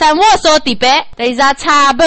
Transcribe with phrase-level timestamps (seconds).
[0.00, 2.02] 三我说的白，对上差不。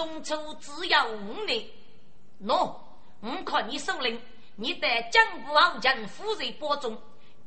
[0.00, 1.62] 中秋只有五年。
[2.42, 2.74] 喏，
[3.20, 4.18] 我看你首领，
[4.56, 6.98] 你得江不傲将夫人保重，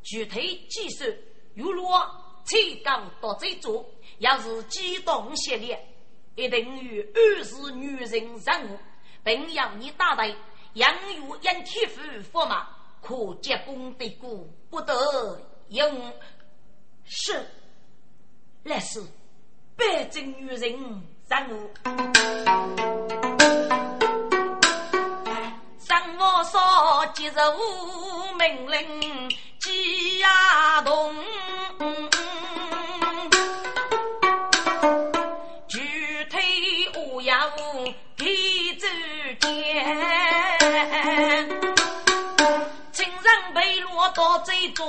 [0.03, 1.11] 具体计算，
[1.55, 1.99] 如若
[2.45, 3.83] 才刚到这座，
[4.19, 5.83] 要是激动系列，
[6.35, 8.11] 一定与二十女人
[8.45, 8.77] 任务，
[9.23, 10.35] 并要你打队，
[10.73, 12.69] 养育因铁夫驸马，
[13.01, 14.93] 可结功的故，不得
[15.69, 16.13] 用
[17.03, 17.47] 是
[18.61, 19.03] 来是。
[19.75, 21.01] 北京女人
[21.33, 21.67] 任务，
[25.79, 26.61] 上我说
[27.15, 27.41] 接受
[28.37, 28.77] 命令，
[29.59, 30.29] 急呀
[30.83, 31.15] 动，
[35.67, 35.79] 具
[36.25, 36.37] 体
[36.93, 37.49] 我要
[38.15, 38.85] 提子
[39.39, 39.49] 见，
[42.91, 44.85] 亲人被落到最终。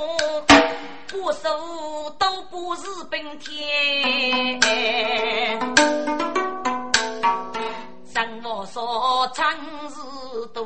[1.23, 1.49] 我手
[2.19, 4.59] 都不是本天，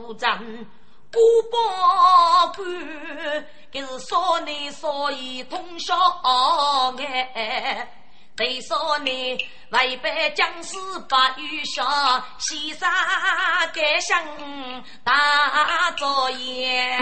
[0.09, 0.39] 日多长，
[1.11, 1.19] 不
[1.51, 5.95] 报官，给是说你所以通宵
[7.35, 7.87] 哎。
[8.37, 9.37] 谁说你
[9.71, 10.77] 违背将士
[11.09, 12.89] 把雨下，西山
[13.73, 14.23] 改向
[15.03, 16.97] 大作业。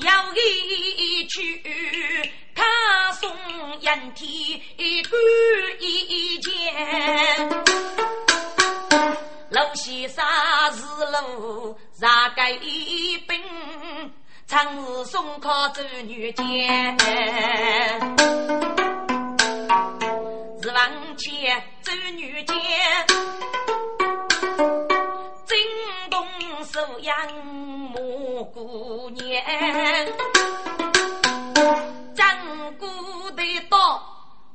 [0.00, 1.62] 要一去
[3.82, 5.10] 看送人体干
[5.80, 6.50] 一件，
[9.50, 13.40] 楼西沙是路啥个一兵，
[14.46, 16.98] 常日送靠走女间，
[20.62, 22.56] 是往前走女间。
[26.72, 29.42] 收养母姑娘，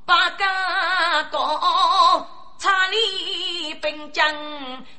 [0.05, 2.27] 把家高，
[2.59, 4.31] 查理兵将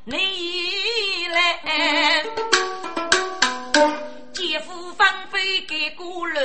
[0.05, 2.25] 你来，
[4.33, 6.43] 姐夫放飞给姑娘，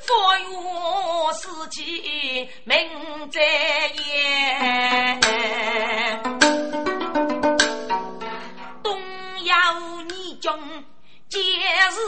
[0.00, 5.20] 发育事情明在眼。
[10.40, 10.58] 将
[11.28, 11.38] 皆
[11.90, 12.00] 是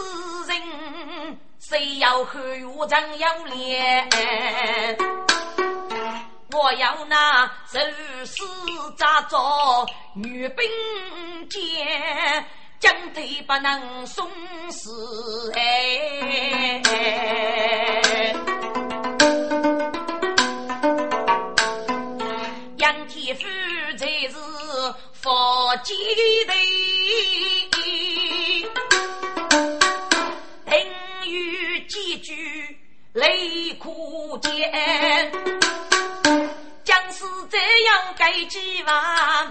[0.48, 4.08] 人，谁要汉武张要脸？
[6.52, 7.80] 我要那手
[8.26, 8.42] 势
[8.96, 9.36] 扎着
[10.14, 10.68] 女兵
[11.48, 12.46] 剑，
[12.78, 14.30] 将腿不能松
[14.70, 16.82] 死哎！
[22.76, 23.44] 杨天福
[23.96, 24.34] 才是
[25.14, 25.94] 佛记
[26.46, 26.52] 的。
[31.88, 32.32] 几句
[33.12, 35.32] 泪哭间，
[37.22, 39.48] 是这样该几万，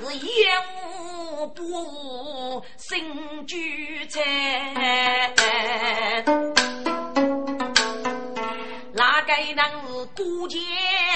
[0.00, 4.18] 是厌恶不无心聚财。
[8.94, 10.60] 哪个能是孤剑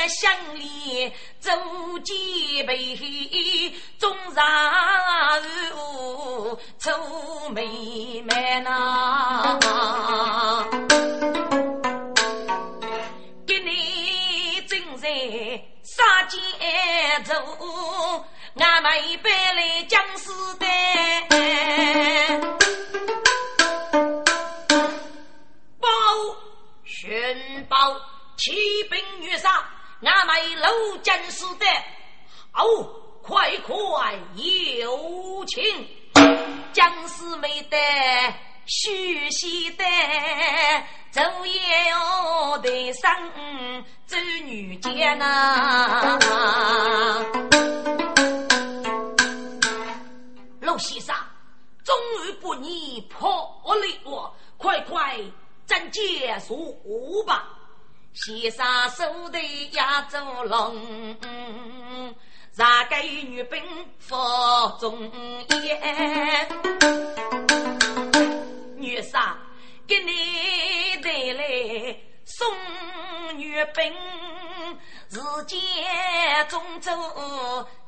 [0.08, 1.50] 相连，走
[2.04, 2.96] 几辈
[3.98, 4.44] 终然
[6.78, 6.92] 愁
[7.50, 9.59] 眉眉呐？
[15.97, 17.33] 杀奸走，
[18.60, 20.28] 俺们一般来将士
[20.59, 20.66] 的，
[25.81, 25.89] 报
[26.84, 27.77] 宣报
[28.37, 28.53] 骑
[28.91, 29.48] 兵遇杀，
[30.03, 31.65] 俺们路将士的，
[32.53, 32.87] 哦，
[33.22, 35.89] 快快有请
[36.75, 37.78] 将士没得。
[38.66, 39.84] 许西的
[41.13, 41.60] 昼夜
[41.92, 43.10] 哦得上
[44.07, 46.18] 走女街呐，
[50.60, 51.15] 老先生，
[51.84, 51.95] 终
[52.27, 55.16] 于不你破了我，快快
[55.65, 56.77] 斩结束
[57.24, 57.48] 吧！
[58.15, 59.39] 先生手的
[59.74, 61.16] 压住龙，
[62.57, 63.62] 让给女兵
[64.01, 64.16] 服
[64.80, 65.09] 中
[65.62, 66.85] 言。
[69.86, 73.94] 给你带来送月饼，
[75.10, 75.59] 日间
[76.48, 76.92] 中州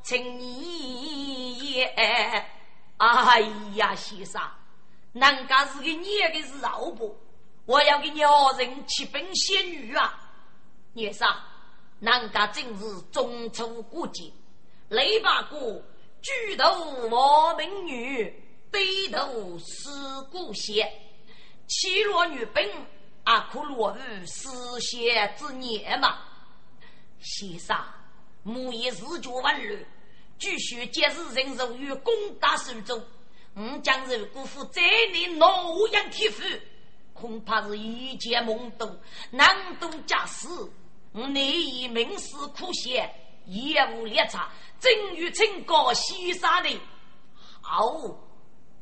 [0.02, 1.84] 请你也。
[2.98, 3.40] 哎
[3.74, 4.40] 呀，先生，
[5.12, 7.16] 人家是个你的是老婆，
[7.66, 10.18] 我要给鸟人七分仙女啊！
[10.94, 11.28] 先生，
[12.00, 14.32] 人家正是中秋过节，
[14.88, 15.82] 雷把哥
[16.22, 18.42] 举头望明月。
[18.70, 20.86] 低头思故乡，
[21.68, 22.66] 欺弱女兵，
[23.24, 25.00] 阿可落于思乡
[25.36, 26.18] 之年嘛。
[27.20, 27.76] 先生，
[28.42, 29.84] 母以自觉万乱，
[30.38, 33.00] 继续节日人肉于攻打苏州。
[33.54, 34.80] 吾将是辜负这
[35.12, 36.42] 年诺言天赋，
[37.12, 38.98] 恐怕是一剑懵懂，
[39.30, 40.48] 难度驾驶。
[41.12, 43.12] 我难以明示苦写，
[43.46, 44.50] 业无列查，
[44.80, 46.80] 正欲请告西沙的
[47.60, 47.84] 好。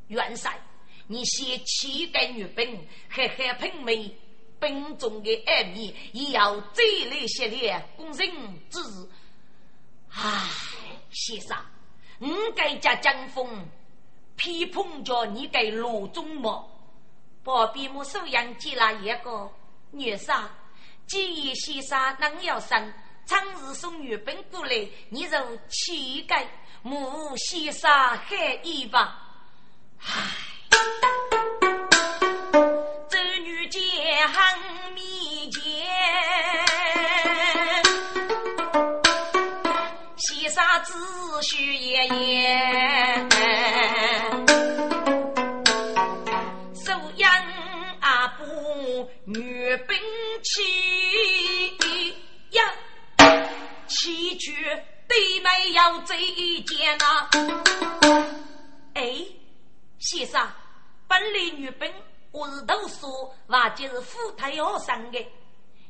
[0.08, 0.62] 元帅，
[1.06, 4.14] 你先七个女兵，嘿嘿拼命，
[4.58, 8.28] 兵中的暗面也要再来些烈攻人
[8.70, 9.08] 之日。
[10.10, 10.42] 唉，
[11.10, 11.56] 先生，
[12.18, 13.68] 我该家江风
[14.36, 16.72] 批碰着你给罗中么？
[17.42, 19.48] 不必我收养接了一个
[19.92, 20.50] 女杀，
[21.06, 22.92] 既然先生能要生，
[23.24, 26.44] 常日送女兵过来，你就乞丐
[26.82, 29.22] 母先生海意吧。
[30.00, 30.12] 唉，
[33.08, 33.80] 周女见
[34.28, 34.36] 恨
[34.94, 35.04] 面
[35.50, 35.62] 前，
[40.16, 40.94] 西沙子
[41.42, 43.28] 须爷爷，
[46.74, 47.30] 收养
[48.00, 48.46] 阿婆
[49.24, 49.96] 女兵
[62.52, 63.06] 是读书，
[63.46, 65.26] 或者是富太学生的。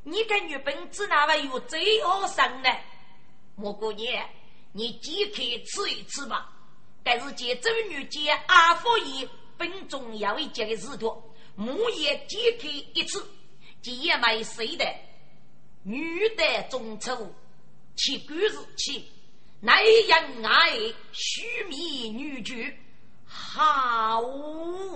[0.03, 2.69] 你跟女兵只哪位有最好生呢？
[3.55, 4.29] 莫姑娘，
[4.73, 5.37] 你即刻
[5.67, 6.53] 吃一吃吧。
[7.03, 11.23] 但是见周女见阿福爷本重要一节的事托，
[11.55, 13.25] 母也即刻一次，
[13.81, 14.85] 既也没谁的。
[15.83, 17.33] 女的中秋，
[17.97, 19.05] 七鬼日期，
[19.61, 20.77] 男人爱
[21.13, 22.75] 须弥女婿。
[23.25, 24.23] 好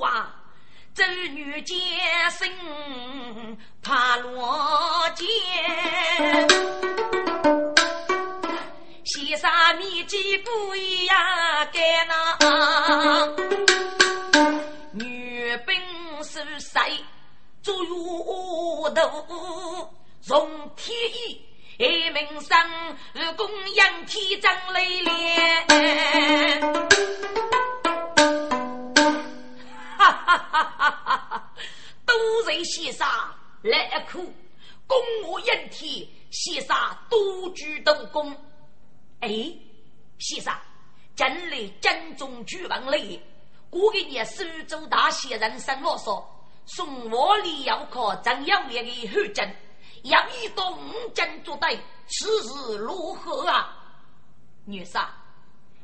[0.03, 0.40] 啊！
[1.01, 1.79] 周女见
[2.31, 2.47] 生
[3.83, 5.27] 怕罗间，
[9.05, 11.17] 西沙米几不一样
[11.73, 13.27] 干那
[14.93, 15.75] 女兵
[16.23, 16.79] 是谁？
[17.63, 17.89] 做月
[18.95, 21.41] 头从天意，
[21.79, 22.55] 一名生
[23.39, 25.67] 供养天长累练。
[30.01, 30.71] 哈哈哈！
[30.79, 31.53] 哈哈！
[32.07, 32.15] 都
[32.49, 33.07] 人先生
[33.63, 34.33] 来哭，
[34.87, 36.75] 供我引天，先生
[37.11, 38.35] 多举斗功。
[39.21, 39.29] 哎，
[40.19, 40.55] 先生，
[41.15, 42.99] 今日正中举王来，
[43.69, 46.27] 过个年苏州大仙人生我说，
[46.65, 49.55] 送我礼要靠张耀烈的后阵，
[50.05, 53.77] 要一到五阵作对，此事如何啊？
[54.65, 55.07] 女婿，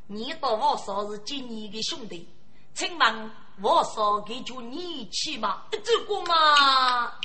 [0.07, 2.27] 你到我说是今年的兄弟，
[2.73, 3.31] 请问？
[3.63, 7.19] 我说给就你去嘛，这个嘛，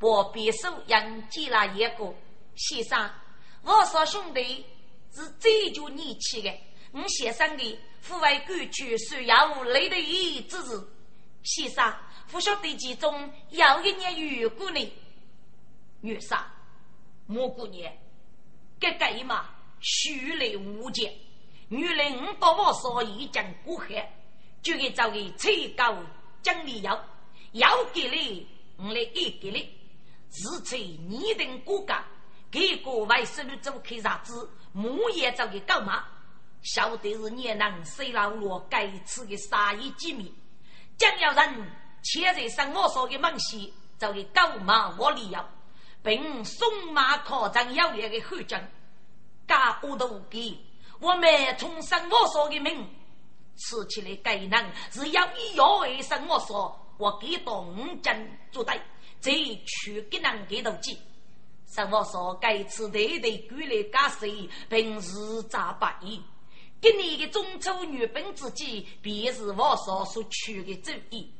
[0.00, 2.14] 我别手养接了一个
[2.56, 3.10] 先生。
[3.62, 4.64] 我说兄弟
[5.14, 6.52] 是这就你去的，
[6.92, 10.80] 我先生的父为官去，需要累的一之日。
[11.44, 11.94] 先生
[12.32, 14.92] 不晓得其中有一年遇过呢，
[16.00, 16.36] 女婿，
[17.26, 17.92] 蘑姑娘，
[18.80, 19.48] 这个嘛，
[19.80, 21.14] 虚来无见，
[21.68, 24.14] 原来我到我说已经过海。
[24.62, 25.96] 就给找个最高
[26.42, 27.04] 奖励要，
[27.52, 28.46] 要给你，
[28.76, 29.74] 我来也给你。
[30.30, 32.04] 是在拟定国家，
[32.50, 36.04] 给国外收入做开啥子，木也找个高嘛。
[36.62, 40.34] 晓得是年人谁老罗该吃的杀意机密，
[40.98, 41.70] 将要人
[42.02, 45.48] 牵在上我说的梦西，找个高马我理要，
[46.02, 48.60] 并送马考证要员的后将，
[49.46, 50.58] 加我都给，
[51.00, 52.86] 我们从上我说的名。
[53.58, 58.12] 吃起来该能是要以药为生，我说我给到五斤
[58.50, 58.80] 做对，
[59.20, 59.32] 再
[59.66, 60.96] 去给人给到几。
[61.66, 65.94] 生我说该吃对对归来加水，平时咋办？
[66.80, 71.30] 给你的中秋女兵之计，便是我所所取的主意。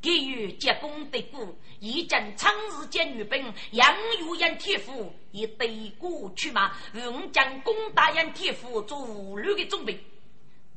[0.00, 9.98] 给予结功的故，已将长日见女兵，杨玉燕铁夫以对过去嘛，我将攻打杨铁夫做无虑的准备。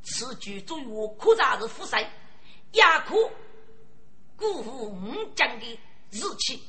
[0.03, 2.11] 此举作为我可咋是负债，
[2.71, 3.15] 也可
[4.35, 5.79] 辜负我将的
[6.09, 6.61] 日气，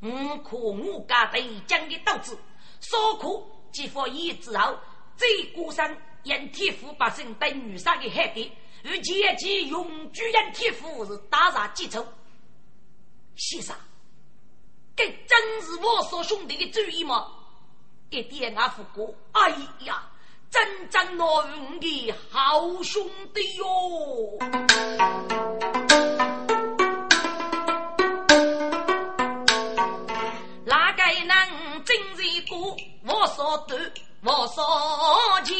[0.00, 2.36] 我可我家对将的斗志，
[2.80, 4.78] 所可即发一之后，
[5.16, 8.50] 最孤身杨铁夫百姓对女杀的害给。
[8.84, 12.06] 与前期永居人铁夫是大杀记仇，
[13.34, 13.74] 先生，
[14.94, 17.34] 这真是我所兄弟的主意吗？
[18.10, 20.10] 一点阿福哥，哎呀，
[20.50, 21.44] 真正我
[21.80, 24.38] 的好兄弟哟！
[30.64, 32.56] 哪个能真是个
[33.06, 33.78] 我所对，
[34.22, 34.64] 我所
[35.44, 35.54] 见？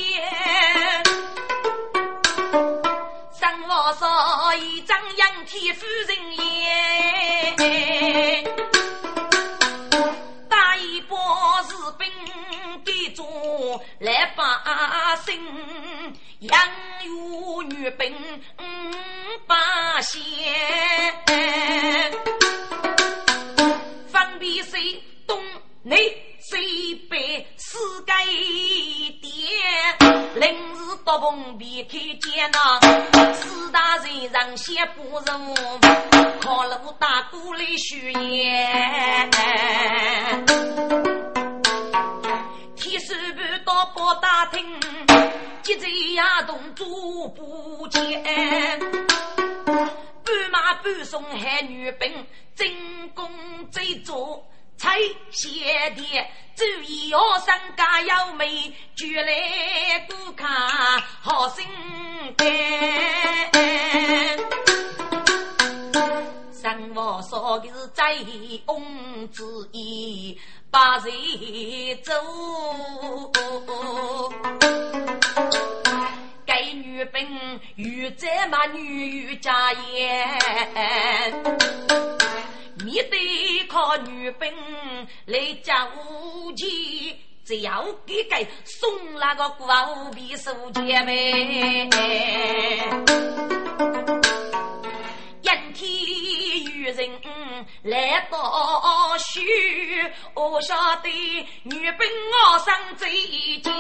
[3.70, 4.08] 我说
[4.56, 7.54] 一张杨天夫人言，
[13.98, 15.40] 来把心，
[16.40, 16.60] 杨
[17.04, 18.14] 有女兵
[19.46, 20.22] 把仙，
[24.08, 25.42] 分别谁东
[25.82, 25.98] 南
[26.40, 28.12] 西北四界
[29.20, 29.30] 点，
[30.34, 32.80] 临时多碰别开见呐。
[33.34, 35.54] 四大人上先不人，
[36.40, 39.30] 靠路大鼓来许愿。
[42.98, 44.80] 天师不到报大厅，
[45.62, 45.86] 急在
[46.16, 46.84] 亚东做
[47.28, 48.24] 不见。
[49.64, 52.26] 半马半送海女兵，
[52.56, 53.30] 进宫
[53.70, 54.44] 最做。
[54.76, 54.98] 采
[55.30, 56.02] 仙的，
[56.56, 60.48] 注意学生家有美，举来观看
[61.20, 61.64] 好心
[62.36, 62.48] 肝。
[66.60, 70.38] 生活说的是醉翁之意
[70.70, 71.10] 不在
[72.04, 72.12] 酒，
[76.44, 80.28] 该女兵遇这么女家言。
[82.84, 84.52] 你得靠女兵
[85.26, 85.74] 来交
[86.54, 89.66] 钱，只要给给送那个狗
[90.14, 91.88] 皮书钱呗。
[95.42, 95.90] 阴天
[96.92, 97.20] 人
[97.82, 99.44] 来报喜，
[100.34, 101.08] 我晓得
[101.64, 103.08] 女兵我上最
[103.60, 103.72] 贱。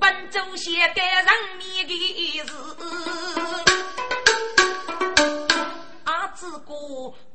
[0.00, 1.26] 本周写给人
[1.58, 2.77] 民的事。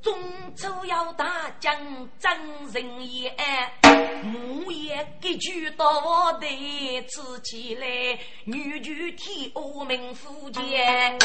[0.02, 0.14] 中
[0.56, 1.76] 秋要打将
[2.20, 2.32] 真
[2.74, 3.34] 人言，
[4.24, 6.48] 木叶给举到我的
[7.08, 7.86] 吃起来，
[8.46, 11.18] 女婿替我们夫见。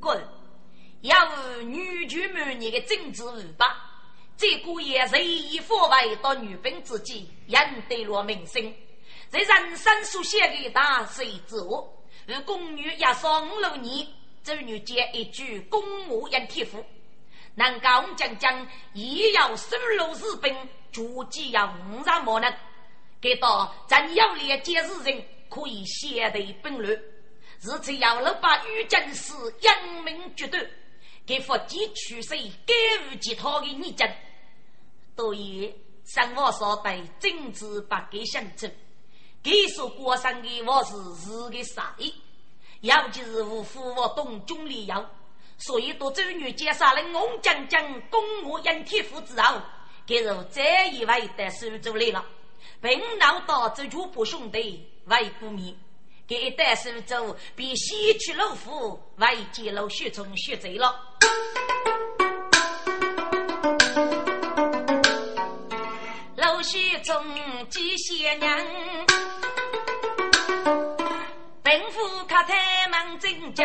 [0.00, 0.22] 滚！
[1.00, 1.16] 要
[1.62, 3.66] 女婿们你的政治五八，
[4.36, 8.74] 这个也随意发为到女兵之际，赢得了民心，
[9.28, 11.93] 在人生所写的大水之物。
[12.26, 14.06] 而宫女也少五六年，
[14.42, 16.84] 周女接一句“公母应贴服”，
[17.54, 20.56] 南高将将也要收入士兵，
[20.90, 22.54] 逐计要五十万人。
[23.20, 26.92] 给到真要连接日人，可以先队并乱。
[27.60, 30.68] 日此要了把御将士扬名绝对，
[31.24, 32.74] 给伏击取水，该
[33.06, 34.06] 无其他的逆境。
[35.16, 38.70] 所以生活所带政治不给相争。
[39.44, 42.14] 给说过生的我是日的杀意，
[42.80, 45.06] 尤其是无父我东军里有，
[45.58, 49.60] 所以多周女介绍了翁将将攻我杨天府之后，
[50.06, 52.24] 给如这一位的收走来了，
[52.80, 55.74] 并闹到这全部兄弟为不灭，
[56.26, 60.98] 给一代收走，便西去老夫为揭露血从血贼了。
[66.34, 69.13] 老血从几些年。
[72.34, 73.64] 政府开太忙正经，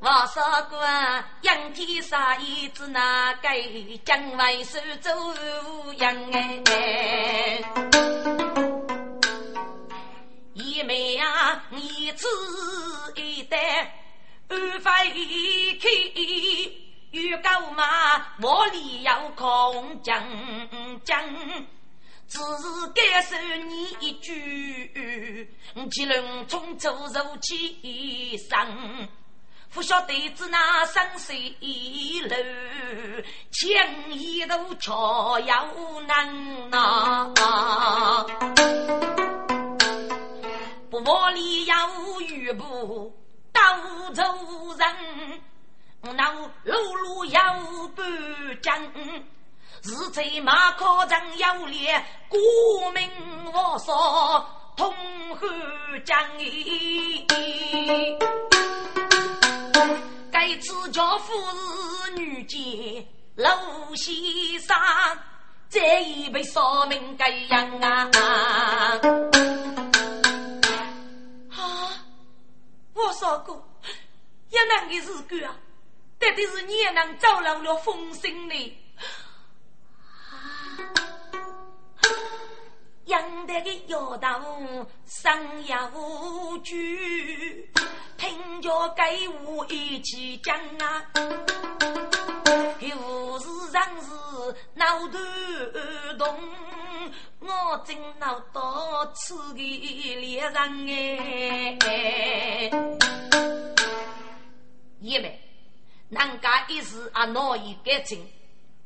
[0.00, 0.80] 我说过
[1.42, 3.48] 杨天杀一子那个
[4.04, 5.12] 将为苏州
[5.98, 7.62] 杨哎，
[10.54, 12.26] 一妹啊一子
[13.14, 13.94] 一代
[14.48, 15.88] 二发一开，
[17.12, 20.20] 预告嘛我里要空将
[21.04, 21.22] 将。
[22.34, 23.36] 只是感受
[23.68, 25.48] 你一句，
[25.88, 29.08] 吉龙从走入其上，
[29.72, 31.54] 不晓得子那山水
[32.22, 32.34] 楼，
[33.52, 35.64] 千一度桥要
[36.08, 37.32] 难呐。
[40.90, 43.16] 不窝里有雨布，
[43.52, 43.62] 到
[44.12, 45.40] 处人，
[46.00, 46.32] 那
[46.64, 47.38] 路路有
[47.94, 48.92] 半江，
[49.86, 52.40] 是在马口上有列，国
[52.92, 53.06] 民
[53.52, 54.90] 我说同
[55.36, 56.16] 欢江
[60.32, 61.34] 该次家夫
[62.06, 63.46] 是女杰楼
[63.94, 64.14] 先
[64.58, 64.74] 生，
[65.68, 68.10] 这一辈说明该样啊！
[71.50, 71.90] 啊，
[72.94, 73.62] 我说过，
[74.48, 75.54] 也能的日子啊，
[76.18, 78.80] 到底是你也能走上了风声呢？
[83.06, 87.70] 杨德的摇头声也无惧，
[88.16, 91.04] 听着给我一起讲啊，
[92.80, 94.10] 有事让事
[94.74, 95.18] 闹头
[96.18, 96.38] 痛，
[97.40, 102.70] 我真闹到此个脸上哎！
[105.00, 105.30] 爷们，
[106.08, 108.18] 人家一时啊难以改正，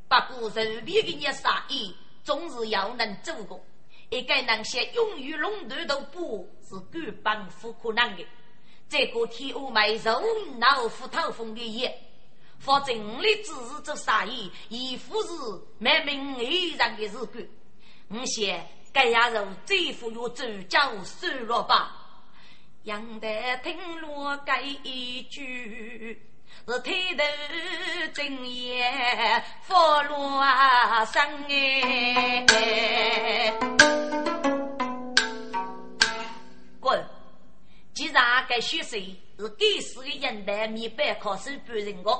[0.08, 3.64] 不过随便的你杀意，总是要能做过。
[4.10, 8.24] 一个能些勇于垄断的布是根本不可能的。
[8.88, 10.22] 这个天下没肉
[10.56, 11.94] 脑斧头风的也，
[12.58, 15.28] 否则我的只是做生意，亦不是
[15.76, 17.46] 没名义上的事干。
[18.08, 21.94] 我想，该下肉最富有主教收了吧？
[22.84, 23.28] 杨德
[23.62, 26.27] 听落该一句。
[26.68, 27.24] 是抬头
[28.12, 30.44] 睁眼，佛罗
[31.06, 32.44] 生哎！
[36.78, 37.02] 滚！
[37.94, 39.00] 既然该学生
[39.38, 40.10] 是该死的。
[40.20, 42.10] 人代米班考试半人个，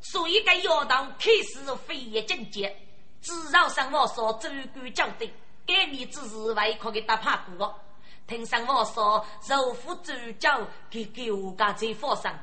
[0.00, 2.74] 所以该要到开始飞跃境界，
[3.20, 5.28] 至少上我说主管交代，
[5.66, 7.78] 该米只是为可给打趴过。
[8.26, 12.34] 听上我说，肉夫主教给给我家在佛上。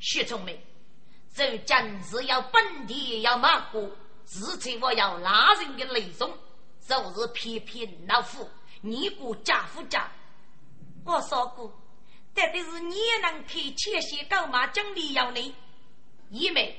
[0.00, 0.58] 徐聪明，
[1.34, 3.82] 这今是要本地要马过，
[4.24, 6.32] 事情我要拉人的内容，
[6.88, 8.48] 就是批评老夫，
[8.80, 10.10] 你过家夫家。
[11.04, 11.70] 我说过，
[12.34, 15.54] 但的是你能开前些高马奖励要你，
[16.30, 16.74] 因为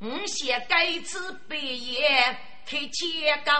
[0.00, 3.52] 我先该次毕业开前高，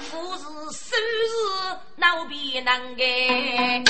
[0.00, 3.84] 富是收入老必能给。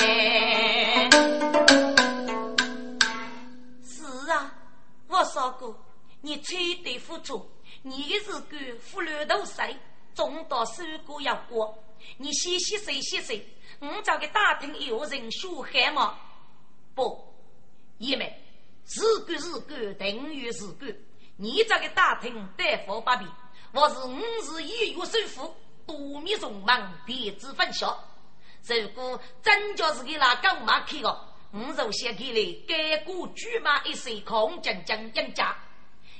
[12.65, 13.47] 洗洗睡洗睡，
[13.79, 16.17] 我找个打听有人血汗吗？
[16.95, 17.23] 不，
[17.99, 18.41] 因为
[18.87, 20.97] 日干日干等于日干，
[21.37, 23.27] 你找个打听对付不比。
[23.71, 28.03] 我是五日一月首富，多米匆忙，别子分晓。
[28.67, 31.35] 如果真叫是给那狗马开个。
[31.51, 35.55] 我就先给你改过骏马一岁空将将养家，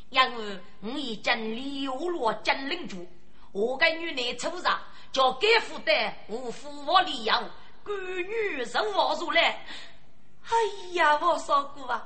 [0.10, 3.06] 因为我已经流落金陵住，
[3.52, 4.80] 我跟女内出上，
[5.16, 7.34] 叫该负担无父我理由，
[7.86, 9.66] 官女受我入来。
[10.44, 10.52] 哎
[10.92, 12.06] 呀，我说过啊，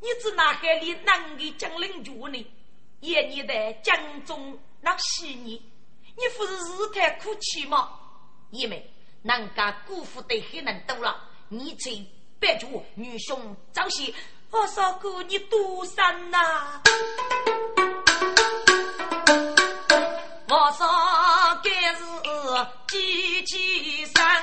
[0.00, 2.52] 你只哪海里南的金陵住呢？
[2.98, 5.70] 一年的江中那西你，
[6.16, 7.90] 你不是日太苦气吗？
[8.50, 11.16] 因为人家姑父的很人多了，
[11.48, 11.90] 你才。
[12.40, 14.12] 别住，女兄早些，
[14.50, 16.82] 我说过你多山呐。
[20.48, 20.84] 我说
[21.62, 22.02] 该是
[22.88, 24.42] 几几山，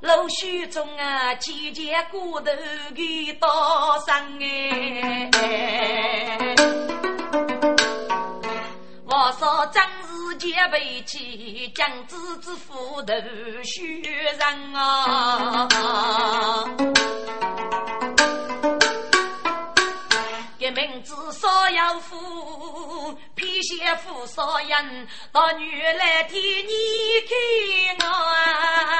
[0.00, 2.50] 老许中啊，几件骨头
[2.94, 5.30] 给刀上哎。
[9.04, 10.12] 我说真是。
[10.38, 13.14] 结背起将子之斧头
[13.62, 14.02] 血
[14.36, 15.68] 染啊！
[21.02, 26.72] 一名字少要富，皮鞋富少人，到女来替你
[27.98, 28.91] 看啊！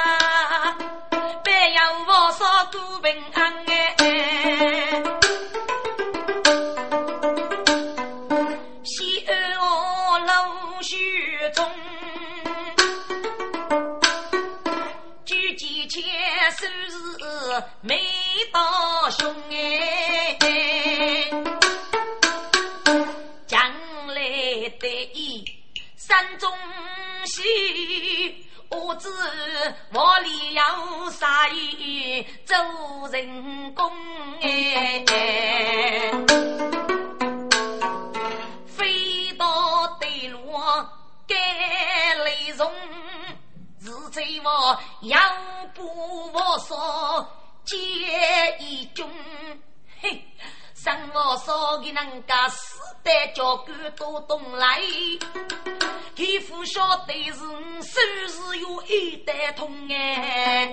[59.56, 60.70] 痛哎，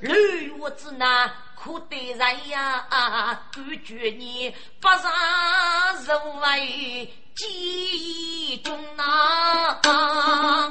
[0.00, 5.10] 绿我子那苦得人呀，感觉你不上
[6.06, 10.70] 肉为几中啊，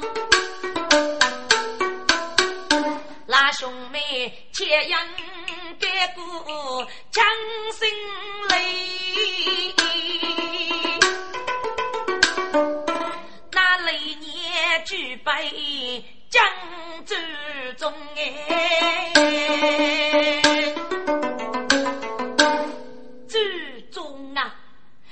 [3.26, 5.00] 那兄妹切样。
[5.78, 7.22] 别过强
[7.74, 7.86] 心
[8.48, 8.95] 泪，
[14.86, 16.40] 举杯江
[17.04, 17.16] 州
[17.76, 19.12] 中哎，
[23.28, 23.40] 州
[23.90, 24.54] 中啊，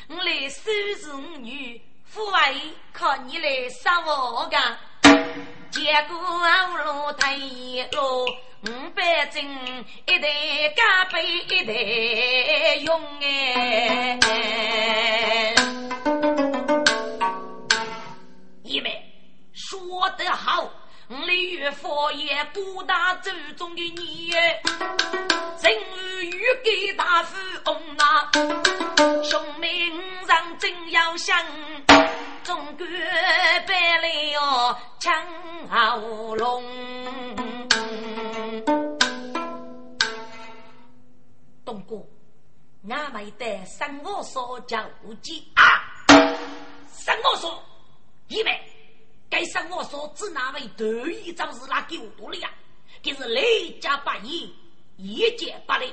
[0.09, 2.55] 我来收拾女，父爱
[2.93, 4.79] 靠你来杀我噶，
[5.73, 6.17] 结果
[6.85, 8.29] 路太路。
[8.67, 9.45] 五百斤，
[10.07, 10.29] 一袋
[10.75, 11.73] 加倍一袋
[12.77, 14.19] 用哎！
[20.37, 20.69] 好，
[21.09, 25.73] 我的岳父也不大注重的你，人
[26.23, 28.31] 与给大富翁呐，
[29.23, 31.37] 兄妹五人真要想，
[32.43, 32.87] 中国
[33.67, 35.27] 白了抢
[35.69, 35.97] 好
[36.35, 36.65] 龙。
[41.65, 41.97] 东哥，
[42.91, 44.85] 俺没得生活所叫
[45.23, 45.81] 急啊！
[46.93, 47.63] 生活所，
[48.29, 48.61] 因为
[49.35, 52.49] 该生活所指那位得意招是那狗多了呀？
[53.03, 54.55] 就是雷家八义，
[54.97, 55.93] 一劫不利。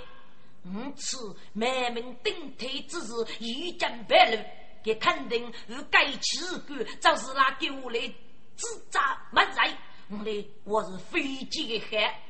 [0.63, 1.17] 五次
[1.51, 4.37] 满门顶替之事已经败露，
[4.83, 8.13] 给肯定与该起官就是那狗来
[8.55, 8.99] 自责
[9.31, 9.75] 没在。
[10.07, 12.21] 我嘞，我是飞机的海。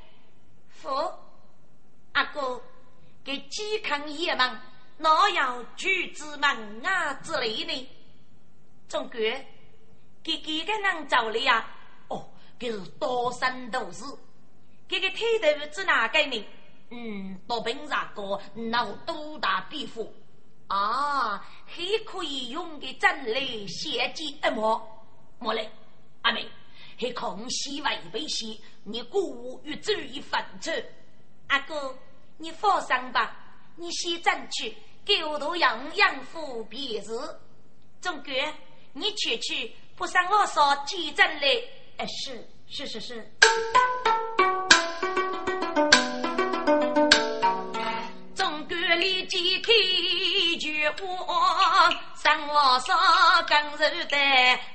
[0.69, 0.89] 父，
[2.13, 2.61] 阿哥。
[3.23, 4.59] 给健康爷们，
[4.97, 7.89] 哪有举子门啊之类呢？
[8.87, 9.21] 总管，
[10.23, 11.65] 给几个人走了呀？
[12.07, 12.29] 哦，
[12.59, 14.17] 给是多生多死。
[14.87, 16.45] 给个剃头是哪个呢？
[16.89, 18.41] 嗯，多平啥个？
[18.53, 20.13] 脑多大皮肤？
[20.67, 24.81] 啊，还可以用的针来写记一模。
[25.39, 25.69] 莫嘞，
[26.21, 26.47] 阿妹，
[26.99, 30.85] 还空西外背西，你鼓舞与注意分寸。
[31.47, 31.97] 阿哥。
[32.37, 33.37] 你放心吧，
[33.75, 37.11] 你先争取，给我都养养父别事。
[37.99, 38.33] 总管，
[38.93, 41.47] 你去去，不上我说记账来。
[41.97, 43.31] 哎，是是是是。
[48.33, 49.71] 总管立即开
[50.59, 52.95] 句话，上我说
[53.47, 53.77] 刚柔
[54.09, 54.17] 的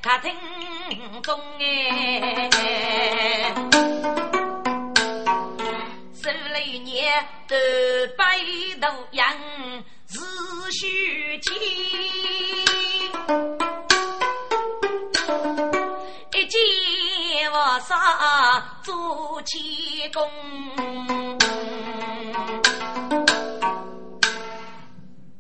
[0.03, 0.33] 他听
[1.23, 2.49] 懂哎。
[6.69, 7.55] 一年都
[8.17, 8.25] 背
[8.81, 9.29] 头羊
[10.09, 10.19] 是
[10.73, 11.55] 虚情，
[17.81, 20.29] 杀做气功。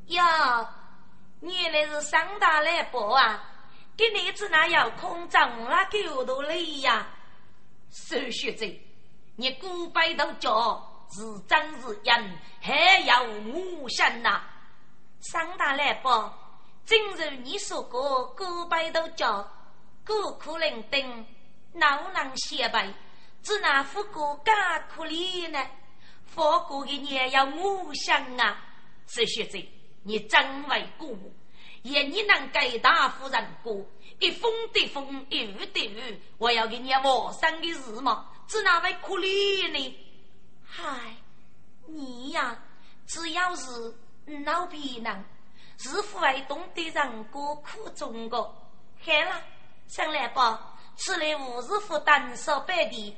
[0.09, 0.68] 呀，
[1.40, 3.42] 原来是上大来报啊！
[3.96, 7.07] 给你子那要空张那狗头来呀？
[7.90, 8.66] 收学者，
[9.37, 10.92] 你古背头叫。
[11.09, 14.40] 是真是人，还有无声呐！
[15.20, 16.37] 上大来报，
[16.85, 19.49] 正如你说过，古白都叫
[20.05, 21.25] 孤苦伶仃，
[21.79, 22.93] 老能显摆，
[23.43, 24.55] 只拿富过更
[24.89, 25.67] 可怜呢？
[26.25, 28.62] 富过的也要无声啊！
[29.07, 29.59] 是学者，
[30.03, 31.09] 你真为过，
[31.85, 33.87] 愿你能给大夫人过，
[34.19, 39.99] 一风的风，一雨的雨，我要给你我生的事嘛，只那位可怜呢？
[40.65, 41.17] 嗨，
[41.87, 42.59] 你呀，
[43.07, 43.95] 只要是
[44.45, 45.25] 老皮人，
[45.79, 48.37] 是否会懂得人过苦中的？
[48.39, 49.43] 好了，
[49.87, 53.17] 上来吧，此来无是负担少百的，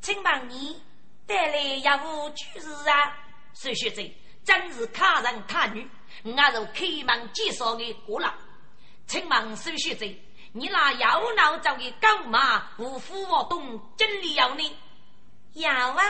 [0.00, 0.80] 请帮你
[1.26, 3.16] 带来一壶酒事啊！
[3.52, 4.02] 孙学者
[4.44, 5.88] 真是卡人卡女，
[6.24, 8.32] 我如开门介绍的过了，
[9.06, 10.06] 请问孙学者，
[10.52, 14.76] 你那要闹走的狗马无虎活动真理要呢？
[15.54, 16.02] 要啊！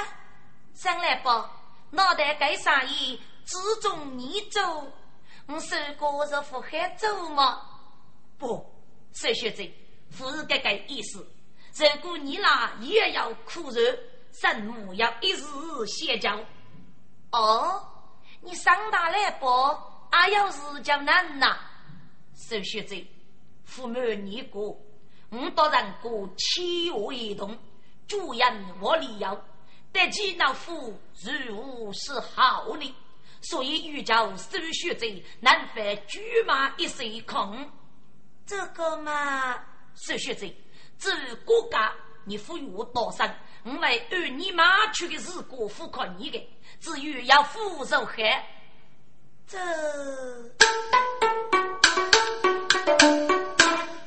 [0.75, 1.51] 上来吧，
[1.91, 3.21] 脑袋该啥意？
[3.47, 4.93] 只中你走，
[5.47, 7.63] 我说过是福海走吗？
[8.37, 8.75] 不，
[9.13, 9.63] 孙学者，
[10.17, 11.27] 不是这个意思。
[11.79, 13.81] 如果你俩也要苦肉，
[14.33, 16.39] 生母要一日歇教。
[17.33, 17.83] 哦，
[18.41, 19.47] 你上大来不？
[20.11, 21.59] 还要日叫难呐？
[22.35, 22.97] 受学者，
[23.65, 24.79] 父母你过，
[25.31, 27.59] 我当然过七我一同，
[28.07, 29.39] 主人我理由，
[29.93, 30.99] 得其老夫
[31.49, 32.95] 如何是好呢？
[33.43, 35.07] 所以欲教受学者，
[35.41, 37.71] 难犯驹马一岁空。
[38.47, 39.63] 这个嘛，
[39.97, 40.47] 受学者，
[40.99, 41.93] 至于国家，
[42.25, 43.29] 你赋予我多少？
[43.65, 46.49] 我为按你妈去的是国付款你的，
[46.81, 48.47] 至于要付受害，
[49.47, 49.59] 这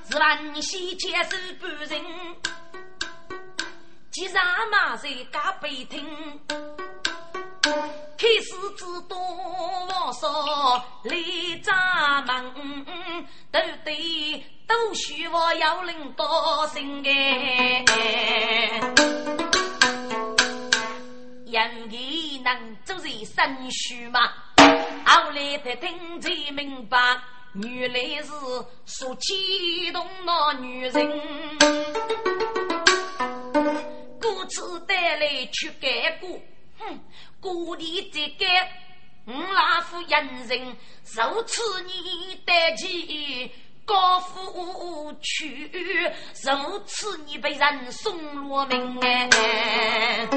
[0.07, 2.01] 是万喜接受半人，
[4.11, 6.05] 既然马在加悲听，
[7.61, 12.85] 开始只多我说李闸门，
[13.51, 17.83] 都对都需我要领多心哎。
[21.47, 24.31] 人义能做人生虚嘛？
[25.05, 26.97] 后来才听才明白，
[27.55, 28.31] 原来是
[28.85, 31.19] 说激动那女人，
[34.21, 36.29] 故此带来去改过。
[36.77, 36.99] 哼，
[37.41, 38.45] 故里这个
[39.25, 43.51] 我老夫人人，受此你得起
[43.89, 45.67] 高夫去，
[46.35, 46.51] 受
[46.85, 50.29] 此你被人送落命哎。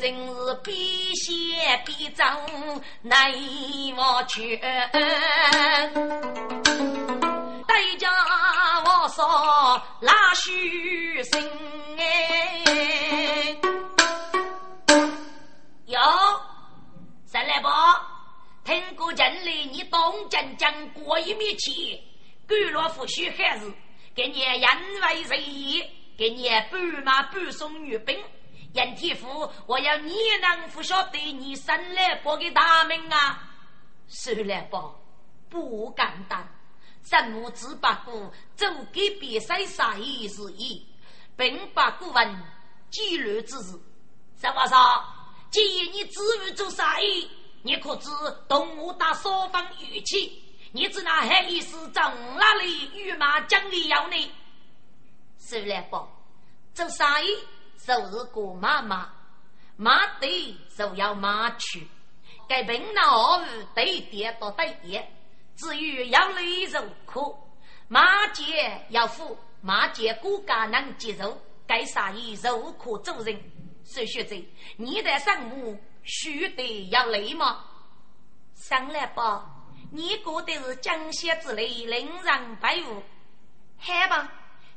[0.00, 1.32] 人是边写
[1.86, 2.24] 边走，
[3.00, 3.32] 难
[3.96, 4.58] 我去。
[7.66, 8.10] 对家
[8.84, 11.50] 我说拉虚心
[11.96, 13.56] 哎，
[15.86, 15.98] 哟，
[17.24, 17.70] 三来伯，
[18.64, 22.00] 听过城里你东江江过一面去，
[22.46, 23.70] 甘罗夫须还是
[24.14, 24.60] 给你人
[25.02, 25.90] 为谁？
[26.16, 28.18] 给你半马半送女兵。
[28.72, 33.50] 任天福，我要你能不晓得你生来报给大名啊？
[34.08, 34.98] 生来报
[35.48, 36.48] 不简单，
[37.04, 40.86] 生母只把过走给别谁杀意是意，
[41.36, 42.42] 并把古文
[42.90, 43.78] 记录之事。
[44.40, 45.04] 什么说？
[45.50, 47.28] 既然你自于做杀意，
[47.64, 48.10] 你可知
[48.46, 50.42] 动物打双方语气？
[50.70, 52.02] 你只拿黑意思从
[52.36, 54.32] 哪里与马讲理要呢？
[55.38, 56.08] 生来报
[56.74, 57.26] 做杀意。
[57.86, 59.12] 就是过马马，
[59.76, 61.86] 马对就要马去。
[62.48, 65.06] 该平那二五对点到对点，
[65.54, 67.20] 至于要累肉可，
[67.88, 71.38] 马节要富，马节骨架能接受。
[71.66, 73.38] 该啥意肉可做人？
[73.84, 74.34] 孙学者，
[74.78, 77.64] 你在上母须得要累吗？
[78.54, 79.44] 上来吧，
[79.90, 83.02] 你过的是江西之类，令人佩服。
[83.78, 84.32] 好吧，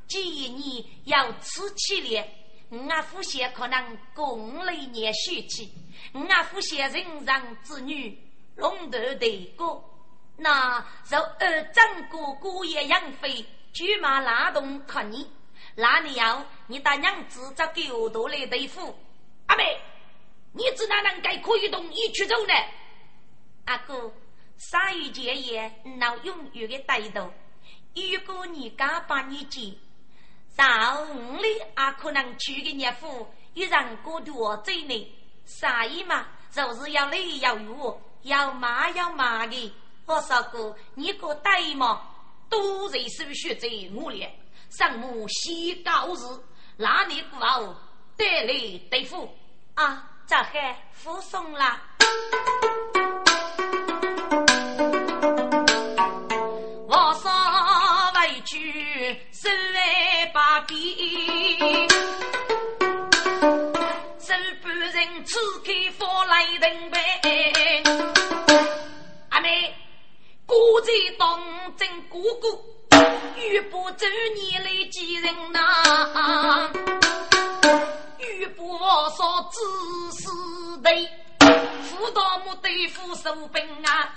[0.08, 2.28] 既然你要吃起来。
[2.70, 5.72] 我阿父先可能共了一年血气，
[6.12, 8.22] 我阿父先人上子女
[8.58, 9.82] 龙头对过，
[10.36, 15.32] 那就二长哥哥也养肥，驹马拉动看你，
[15.76, 18.94] 那你要你大娘子找狗头来对付？
[19.46, 19.80] 阿妹，
[20.58, 22.54] 你只哪能该可以同意去走呢？
[23.66, 24.12] 阿哥，
[24.58, 27.32] 鲨鱼姐也闹永远的带头，
[27.94, 29.72] 如果你敢把你接。
[30.56, 35.14] 上五里阿可能娶个岳父，一人过多走呢。
[35.46, 36.26] 啥意嘛？
[36.50, 39.74] 就是要累要 욕， 要骂要骂的。
[40.08, 42.02] 我说过，你个呆嘛，
[42.50, 44.28] 都在手学在我里。
[44.72, 46.40] 上母喜高日，
[46.78, 47.76] 那你过后
[48.18, 49.30] 得来对付
[49.76, 50.17] 啊？
[50.28, 51.80] 这还附送了。
[56.90, 57.32] 我说
[58.20, 61.88] 委屈，身为把柄，
[64.20, 67.00] 手半人刺开放来人呗。
[69.30, 69.74] 阿妹，
[70.46, 71.40] 孤在当
[71.78, 72.48] 真哥哥，
[73.38, 76.70] 欲不走你来几人呐？
[78.40, 81.27] 欲不我说只是对。
[81.84, 84.14] 辅导木对付手兵啊！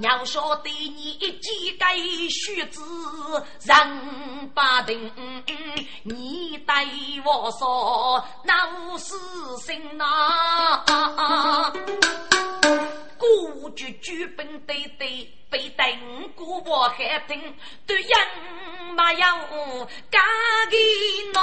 [0.00, 1.96] 要晓得你一记该
[2.28, 2.80] 须知
[3.64, 5.12] 人不定，
[6.04, 6.74] 你对
[7.24, 9.14] 我说那无是
[9.60, 10.84] 心呐？
[13.18, 15.84] 古句举本对对，被等
[16.36, 18.10] 过我还听，对人
[18.94, 19.26] 没有
[20.10, 20.20] 假
[20.70, 20.76] 的
[21.32, 21.40] 孬。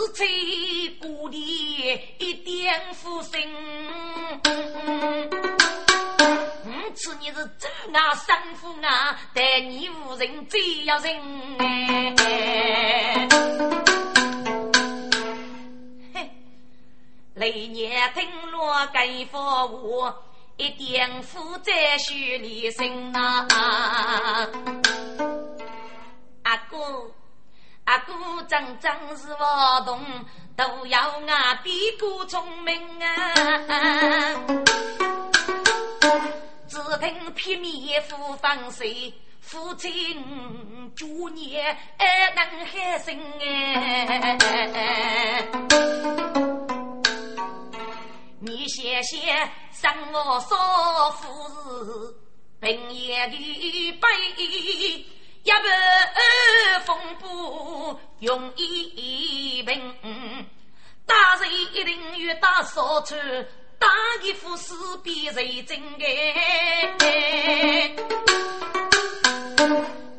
[0.00, 0.24] 是在
[0.98, 3.38] 故里一点负心，
[6.64, 11.14] 我此你是走啊生父啊，待你无人最要人
[11.58, 13.28] 哎。
[16.14, 16.30] 嘿，
[17.34, 20.16] 雷年听落该佛话，
[20.56, 23.46] 一点负债须离身呐。
[26.44, 26.78] 阿哥，
[27.90, 28.14] 阿哥，
[28.46, 30.00] 真真是我懂，
[30.56, 33.34] 都要俺比哥聪明啊！
[36.68, 41.76] 只听撇面父放水，父亲祝年
[42.36, 45.48] 能海生哎！
[48.38, 49.18] 你谢谢
[49.72, 52.14] 生我少妇是
[52.60, 53.36] 平夜的
[54.00, 54.08] 悲。
[55.42, 59.94] 一把风波用一平，
[61.06, 63.14] 打人一定要打少出，
[63.78, 63.88] 打
[64.22, 67.96] 一副死比谁真哎！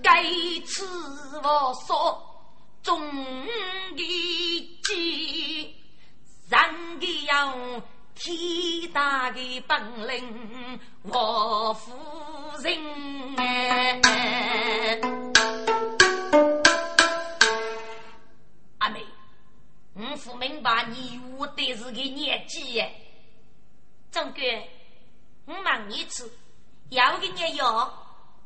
[0.01, 0.23] 该
[0.65, 0.83] 吃
[1.43, 2.19] 我说
[2.81, 2.99] 中
[3.95, 5.75] 的鸡，
[6.49, 7.53] 人的要
[8.23, 11.91] 天大的本领，我夫
[12.61, 13.99] 人哎！
[19.93, 22.93] 我不明白你我的是个年纪耶，
[24.11, 24.41] 总哥，
[25.45, 26.31] 我问你次，
[26.89, 27.91] 要个年药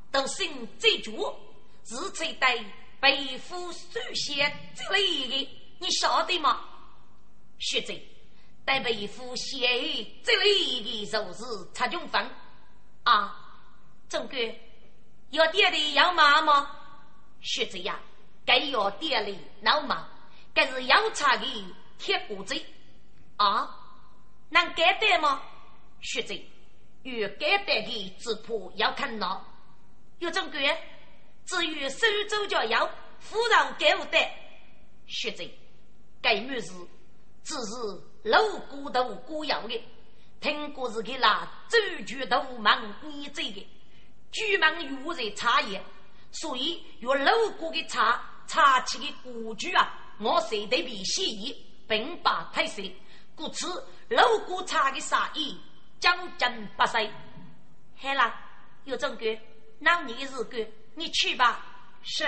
[0.10, 1.36] 都姓最主，
[1.84, 2.66] 是最对
[3.02, 6.62] 背负书写这类的，你晓得吗？
[7.60, 7.94] 学者
[8.66, 9.68] 带背负写
[10.24, 12.30] 这类的就是蔡中芬
[13.04, 13.62] 啊，
[14.10, 14.36] 总哥，
[15.30, 16.72] 要店里要妈吗？
[17.42, 18.00] 学者呀，
[18.44, 20.10] 该要爹的老妈。
[20.54, 21.46] 该是药茶的
[22.00, 22.56] 铁骨子
[23.36, 23.70] 啊，
[24.50, 25.44] 能改得吗？
[26.02, 26.34] 学者，
[27.04, 29.46] 有改得的只怕要看到。
[30.20, 30.66] 有种鬼，
[31.46, 34.18] 至于苏州叫要夫人改不得。
[35.06, 35.44] 学者，
[36.22, 36.72] 该女士
[37.44, 39.84] 只是老骨头骨要的，
[40.42, 43.64] 听过是给那周全都忙你这个，
[44.32, 45.80] 居民有在茶叶，
[46.32, 50.02] 所以用老骨的茶茶起的古具啊。
[50.18, 51.56] 我谁得比协议，
[51.88, 52.96] 并把太岁，
[53.36, 53.68] 故此
[54.10, 55.56] 老古茶的杀意
[56.00, 57.06] 将真不衰。
[57.98, 58.34] 好了，
[58.86, 59.38] 有种个，
[59.78, 61.64] 那你日个，你去吧。
[62.02, 62.26] 是。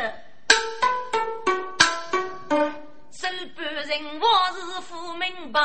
[3.20, 5.60] 手半人我是不明白，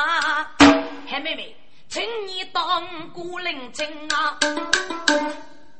[1.05, 1.55] 黑妹妹，
[1.87, 4.39] 请你当孤零精啊，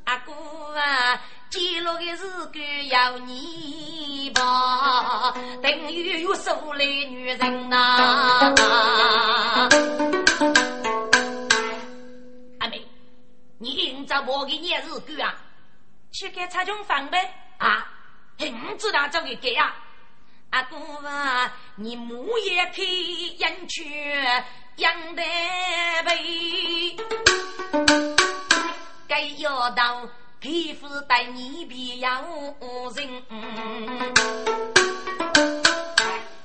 [0.03, 0.31] 阿哥
[0.77, 1.19] 啊。
[1.49, 2.59] 记录的是个
[2.89, 5.31] 要你吧，
[5.63, 8.53] 等于有数来女人呐。
[12.59, 12.87] 阿妹，
[13.57, 15.35] 你应着我给你日干啊？
[16.11, 17.91] 去给蔡中放呗啊！
[18.37, 19.75] 很知道这个给啊。
[20.53, 22.85] 阿哥啊，你母也配
[23.39, 23.83] 养去
[24.75, 25.23] 养得
[26.05, 26.95] 肥，
[29.07, 30.07] 该要到。
[30.39, 32.21] 皮肤待你比要
[32.93, 33.23] 人，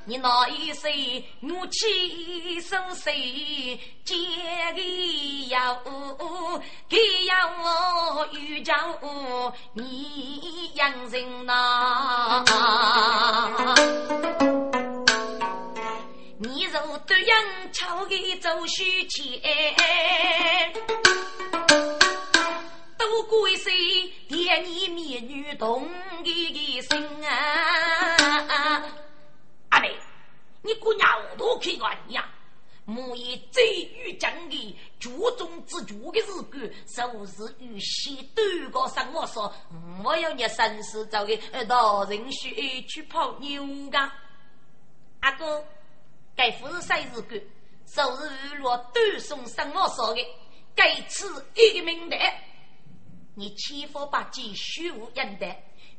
[0.09, 3.79] 你那一岁怒气生谁？
[4.07, 4.14] 借
[4.75, 5.75] 给要
[6.88, 8.73] 给要我遇着
[9.75, 12.42] 你养人呐？
[16.38, 19.38] 你若对人巧给走虚钱。
[22.97, 25.87] 都怪谁爹你灭女动
[26.25, 28.18] 的个心啊！
[30.69, 32.29] 你姑娘多可爱呀！
[32.85, 39.51] 母以最于讲的注重自主的日子，收拾与西多个生活说，
[40.05, 44.13] 我要你生死走的大人需去泡妞噶。
[45.21, 45.65] 阿哥，
[46.37, 47.41] 该不是生日干，
[47.87, 50.27] 收拾娱乐多送生活说的，
[50.75, 52.19] 该此一个名单。
[53.35, 55.57] 你千方百计虚无应得，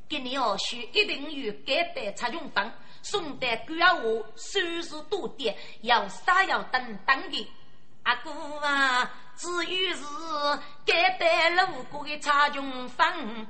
[0.08, 4.04] 给你二叔一定有该得插用房，宋代官话
[4.36, 7.48] 收拾多点，要啥要等等的。
[8.04, 8.32] 阿哥
[8.66, 10.04] 啊，至于是
[10.86, 13.48] 该得路过的插用房，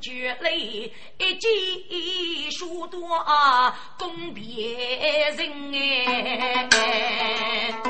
[0.00, 5.72] 绝累一记许多啊，供别人
[6.72, 7.80] 哎。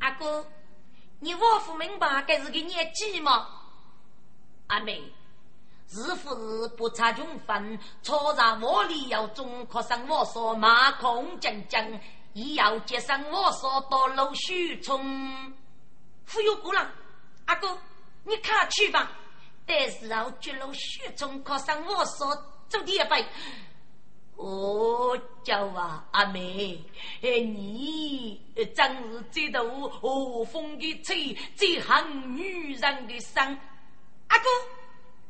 [0.00, 0.46] 阿哥。
[1.20, 3.48] 你我不明白，该是个年纪吗？
[4.68, 5.02] 阿妹，
[5.88, 7.78] 是不是不差穷分？
[8.02, 12.00] 错上我里要中课生我说马空将将，
[12.34, 15.54] 也要接上我说到陆续冲。
[16.30, 16.90] 忽悠过了。
[17.46, 17.78] 阿哥，
[18.24, 19.10] 你看去吧。
[19.64, 22.34] 但是后绝路雪中靠上我所
[22.68, 23.24] 走的一辈。
[24.36, 26.78] 哦，叫啊，阿妹，
[27.22, 28.40] 哎，你
[28.76, 33.46] 真是知道和风的吹，最恨女人的伤。
[34.28, 34.44] 阿哥，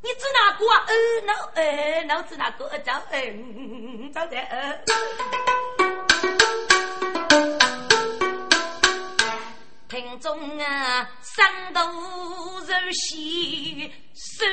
[0.00, 0.84] 你指哪个啊？
[0.86, 0.94] 呃，
[1.26, 2.66] 那呃，那指哪个？
[2.66, 4.78] 呃，走，嗯，走的，呃。
[9.88, 14.46] 庭中啊，三度如戏，受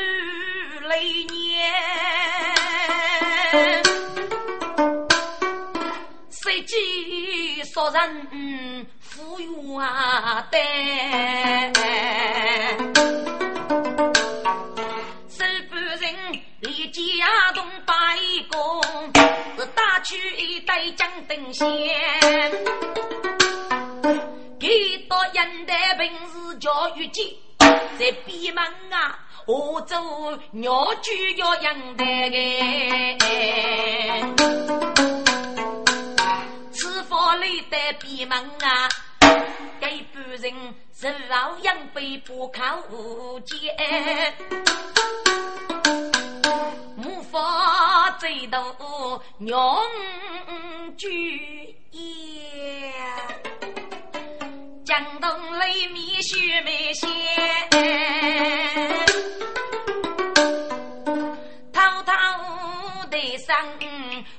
[0.87, 1.73] 累年。
[6.29, 6.75] 谁知
[7.73, 10.57] 说人富裕啊的，
[17.18, 17.93] 家东摆
[18.51, 18.82] 工，
[19.57, 21.68] 是打去一袋江灯线。
[24.59, 27.38] 给到人的本事教育局，
[27.99, 32.45] 在闭门啊，我做鸟居要养的个。
[37.18, 38.89] 我里的闭门啊，
[39.80, 42.61] 给半人是老杨被不靠
[43.45, 43.74] 肩，
[46.94, 48.76] 无法追到
[49.38, 49.56] 娘
[50.97, 52.91] 居也，
[54.86, 55.30] 江东
[55.60, 57.10] 里面须没仙，
[61.74, 62.14] 滔滔
[63.10, 63.56] 的上。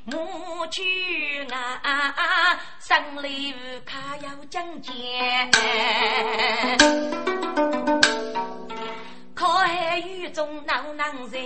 [0.09, 5.51] 母去啊，生里无卡要讲钱，
[9.35, 11.43] 可海雨中闹难人，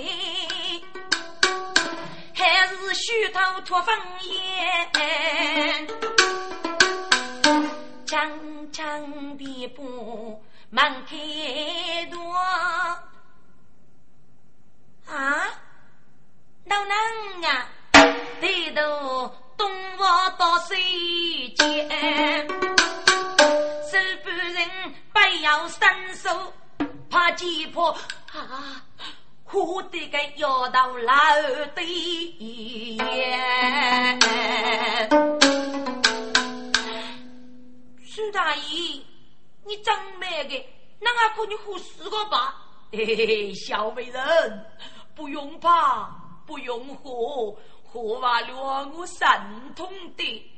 [2.40, 5.86] 还是虚头托风烟，
[8.06, 11.16] 长长的步门开
[12.10, 12.32] 多
[15.06, 15.52] 啊，
[16.64, 16.96] 闹难
[17.44, 17.68] 啊！
[17.92, 26.54] 抬头东望到西间，手半人不要伸手，
[27.10, 27.90] 怕击破
[28.32, 28.82] 啊！
[29.50, 31.12] 哭得个摇头老
[31.74, 31.82] 的
[32.38, 32.96] 眼。
[38.04, 39.02] 苏大爷，
[39.66, 40.64] 你真美个，
[41.00, 42.54] 那俺可你哭死个吧？
[42.92, 44.66] 嘿嘿嘿，小美人，
[45.16, 46.08] 不用怕，
[46.46, 47.58] 不用哭。
[47.92, 49.26] 何话了我神
[49.74, 50.52] 通的，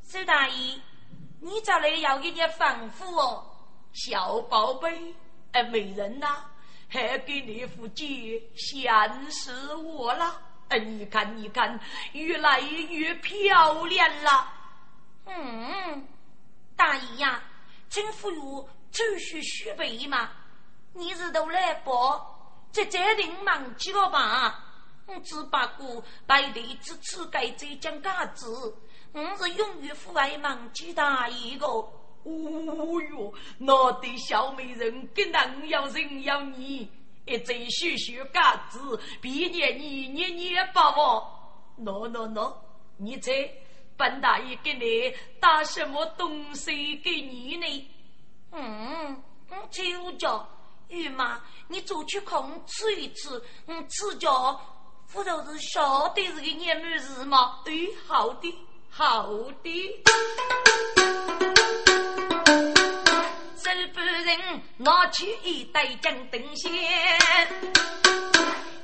[0.00, 0.80] 苏大爷，
[1.42, 3.44] 你这里有一点吩咐哦，
[3.92, 5.14] 小宝贝，
[5.52, 6.44] 哎，美人呐，
[6.88, 11.78] 还给你夫姐显示我了，哎，你看，你看，
[12.12, 14.52] 越来越漂亮了。
[15.26, 16.06] 嗯，
[16.76, 17.42] 大爷呀，
[17.88, 20.30] 请服有储蓄许备嘛？
[20.92, 24.62] 你是都来报，这决定忘记了吧？
[25.06, 28.74] 我只把过白地之次该浙江嘎子，
[29.12, 31.66] 我是永远不会忘记他一个。
[32.26, 36.90] 哦哟，那对小美人跟人要人要你，
[37.24, 41.24] 一再学学嘎子，毕业你年年把我。
[41.78, 42.52] 喏喏喏，
[42.96, 43.32] 你猜
[43.96, 47.90] 本大爷给你打什么东西给你呢？
[48.52, 50.48] 嗯，我就叫
[50.88, 54.60] 玉妈，你走去空吃一吃，嗯，吃着。
[55.12, 57.60] 不就是晓得是个年满日吗？
[57.64, 58.52] 对，好的，
[58.90, 60.02] 好的。
[63.66, 66.70] 手半人拿起一袋江灯线，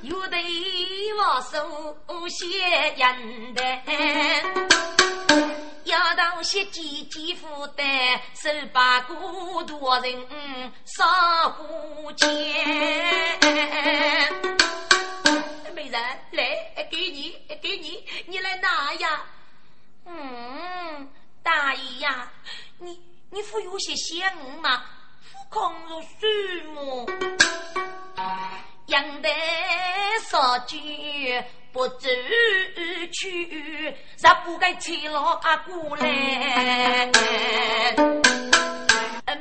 [0.01, 0.35] 有的
[1.17, 3.63] 我手写人的，
[5.85, 10.27] 要到些几几负担，手把孤独人
[10.83, 12.27] 上户钱。
[15.73, 19.23] 美人，来，给你，给你，你来拿呀！
[20.07, 21.09] 嗯，
[21.41, 22.29] 大爷呀，
[22.79, 22.99] 你
[23.33, 24.83] 你不有些嫌我吗？
[25.31, 27.03] 不空如水么？
[28.89, 29.29] 养得
[30.29, 32.07] 少句不知
[33.11, 37.09] 趣，啥不该欺老阿姑来？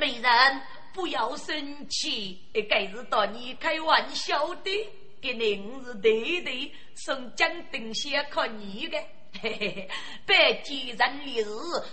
[0.00, 0.62] 美人，
[0.94, 2.40] 不要生气，
[2.70, 4.90] 该是当你开玩笑的。
[5.20, 8.96] 给您是对对送江定先看你的，
[9.40, 9.90] 嘿嘿嘿，
[10.26, 11.46] 百几人立日，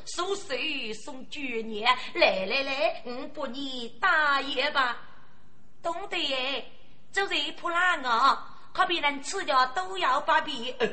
[0.06, 4.98] 送水送九年，来来来，我把你打一吧。
[5.82, 6.66] 懂得耶，
[7.12, 10.72] 就是破烂啊，可别人吃掉都要把皮。
[10.80, 10.88] 哎，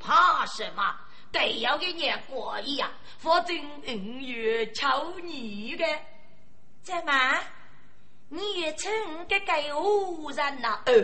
[0.00, 0.94] 怕什么？
[1.30, 3.54] 得要给你过一呀，否则
[3.86, 5.84] 五月敲你的。
[6.82, 7.12] 怎么？
[8.34, 8.90] 你也称
[9.28, 10.80] 这个无人呐？
[10.86, 10.94] 哎，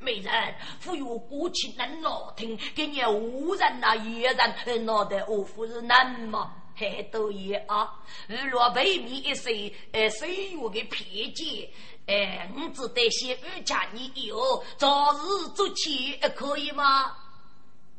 [0.00, 6.52] 美人，忽悠过去能闹听，给你无人呐，野人闹得我夫人难嘛？
[6.74, 7.94] 还多也啊！
[8.26, 11.68] 如若背面一些呃岁月的偏见，
[12.08, 17.16] 哎，我只得先预家你以后早日做起，可以吗？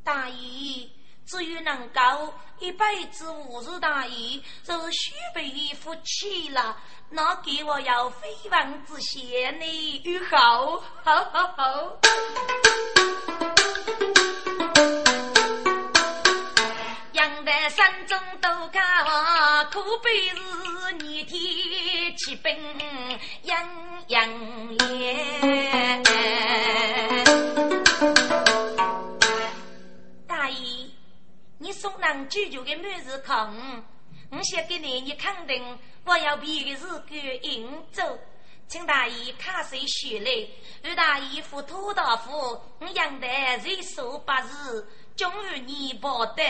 [0.03, 0.91] 大姨。
[1.26, 6.78] 至于能够一辈子无事大意，是许辈的福气了。
[7.09, 10.01] 那给我要飞黄之先呢？
[10.30, 11.97] 好，好好好。
[17.13, 18.84] 养在山中都看，
[19.69, 22.57] 可悲是逆天起兵，
[23.43, 23.69] 养
[24.07, 24.28] 养
[24.89, 26.03] 也。
[31.84, 33.84] 送人舅舅的满是空，
[34.31, 38.17] 我写给你，你肯定我要比的是个应走，
[38.69, 40.31] 请大爷看谁学来，
[40.89, 42.31] 与大爷扶土大夫，
[42.79, 46.41] 我养得人寿八日，终于你报得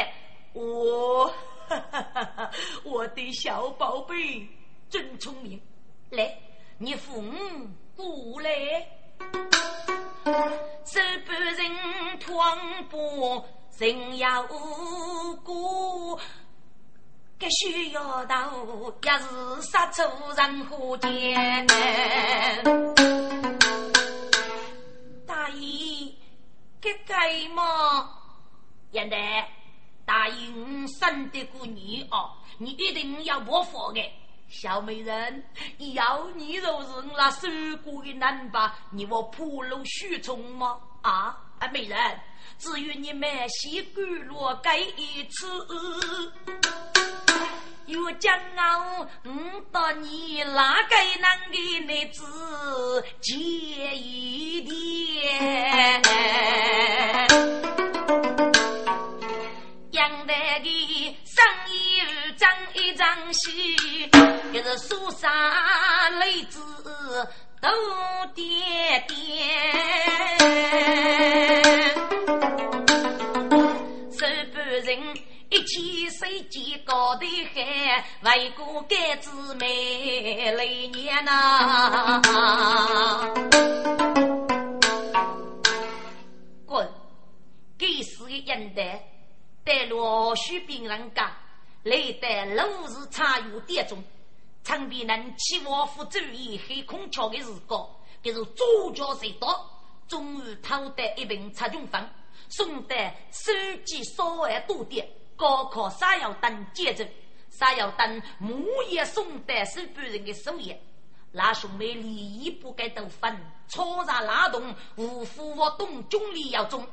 [0.54, 1.34] 我，
[2.86, 4.48] 我的小宝贝
[4.88, 5.60] 真聪明，
[6.12, 6.32] 来，
[6.78, 7.20] 你扶
[7.96, 8.88] 我过来，
[10.86, 13.44] 这半人团不。
[13.80, 14.44] 人要
[15.44, 16.20] 过，
[17.40, 18.52] 该需要到
[19.02, 20.04] 也是杀出
[20.38, 21.66] 人河间。
[25.26, 26.14] 大爷，
[26.80, 27.64] 该该么？
[28.92, 29.50] 现在
[30.06, 30.48] 大爷
[31.00, 34.02] 生得过你哦，你一定要模仿的。
[34.50, 35.44] 小美人，
[35.96, 37.48] 要你若是我那受
[37.84, 40.80] 过的难吧，你我破露虚从吗？
[41.02, 41.98] 啊，啊，美人。
[42.58, 45.48] 至于你们西关落该一次，
[47.86, 52.24] 有将傲，嗯，到你哪个能给那子
[53.20, 53.36] 接
[53.96, 56.02] 一点？
[59.92, 62.02] 杨台的生意
[62.38, 64.08] 张一张戏，
[64.54, 66.60] 就是说啥雷子
[67.64, 67.70] 都
[68.36, 68.46] 点
[69.08, 69.18] 点。
[75.50, 82.22] 一起水几高的海，为过该姊妹来年呐。
[86.66, 86.86] 滚！
[87.78, 88.82] 给死的应得，
[89.64, 91.32] 带罗须病人家，
[91.84, 94.04] 来得路日茶余店中，
[94.64, 97.86] 常被人欺我夫注意黑空桥的时光，
[98.22, 99.54] 便是左脚谁多，
[100.08, 102.10] 终于偷得一瓶茶中方，
[102.50, 102.96] 送得
[103.32, 103.52] 手
[103.86, 105.08] 机稍微多点。
[105.36, 107.06] 高考啥要等接着，
[107.50, 110.74] 啥要等木叶送得是别人的手艺。
[111.32, 113.36] 那兄妹利益不该都分，
[113.68, 116.88] 错在拉动无福我东中里要中。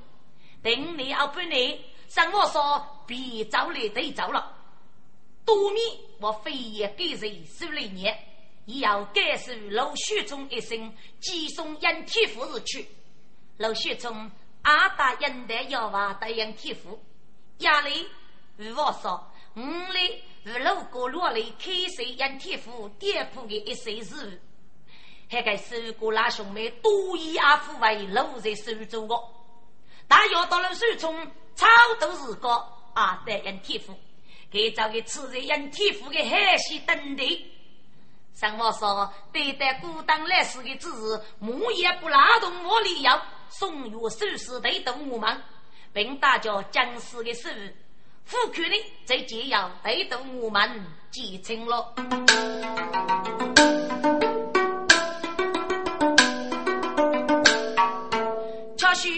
[0.62, 4.57] 等你要不你，像我说别走了得走了。
[5.45, 5.80] 多米
[6.20, 8.16] 我非也给谁收了年，
[8.66, 12.86] 也要感受老雪中一生寄送杨铁夫而去。
[13.57, 14.30] 老雪中
[14.62, 16.99] 阿大应得要话答应铁夫，
[17.59, 18.07] 家里。
[18.57, 20.11] 如我说，我来
[20.43, 24.91] 如路过落来开水杨天府店铺的一些事务，
[25.30, 29.14] 还给收过那兄妹多以阿父为路在手中的，
[30.07, 31.66] 但要到了手中，超
[31.99, 32.49] 都是个
[32.95, 33.95] 阿在杨天府，
[34.51, 37.46] 给找个吃在杨天府的海鲜等地。
[38.32, 43.12] 上我说，对待孤单来时的指示，木也不拉动我理由，
[43.48, 45.42] 送入收拾对等我们，
[45.92, 47.70] 并大家将士的事务。
[48.24, 51.92] 富贵呢，这就要得到我们继承了。
[58.76, 59.09] 确实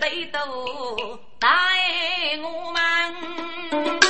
[0.00, 0.44] 得到
[1.38, 1.48] 带
[2.38, 4.00] 我们，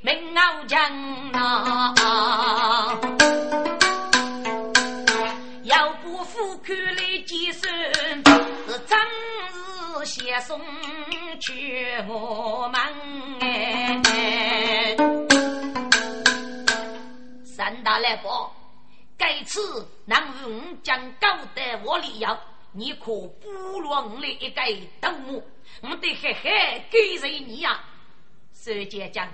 [0.00, 0.78] 明傲强
[1.32, 2.98] 啊，
[5.64, 7.70] 要不富看来计算，
[8.66, 8.98] 是真
[10.04, 10.60] 是先送
[11.40, 12.80] 去我们
[13.40, 14.96] 哎。
[17.44, 18.54] 三大来报，
[19.16, 22.38] 该次能用将高德我里要，
[22.72, 23.06] 你可
[23.40, 24.62] 不落我的一个
[25.00, 25.46] 头目。
[25.82, 27.80] 我得嘿嘿给谁你呀？
[28.54, 29.28] 首先讲，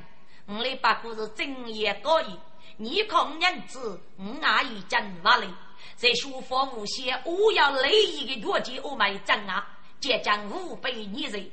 [0.46, 2.38] 我来把故事正言高义，
[2.76, 5.54] 你空人子，我阿姨真不灵。
[5.96, 9.66] 在书法无限，我要雷一个逻辑，我买真啊！
[10.00, 11.50] 即将五百女人，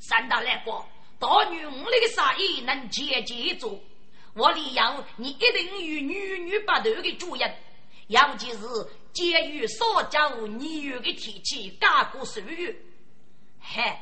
[0.00, 0.84] 三大来过，
[1.18, 3.80] 大女五那个杀意能接接住。
[4.34, 7.54] 我里要你一定与女女不断的主人，
[8.08, 8.58] 尤其是
[9.12, 12.76] 监狱所教女人的提起，加过手语。
[13.60, 13.96] 嘿，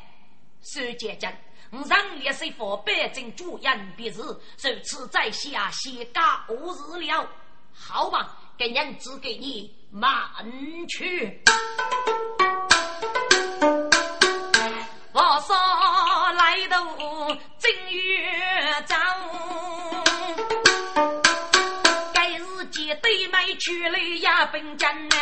[0.63, 1.31] 苏杰真，
[1.73, 4.35] 我让烈士佛百姓主人，便是如
[4.83, 7.29] 此在下，先加无日了。
[7.73, 10.11] 好吧，给人只给你慢
[10.89, 11.41] 去。
[15.13, 15.57] 我说
[16.33, 16.85] 来到
[17.59, 18.97] 正月早。
[23.03, 25.17] 对妹去了呀，本将呢？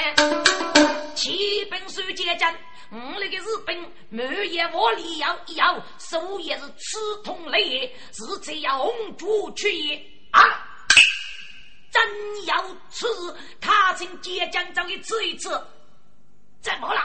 [1.15, 2.55] 七本书结阵，
[2.91, 3.77] 我那个日本
[4.09, 9.69] 满眼我里要要，手也是刺痛泪，是这样红烛去
[10.33, 10.41] 啊！
[11.91, 13.07] 真要吃，
[13.61, 15.49] 他请结将找你吃一吃，
[16.61, 17.01] 怎么了？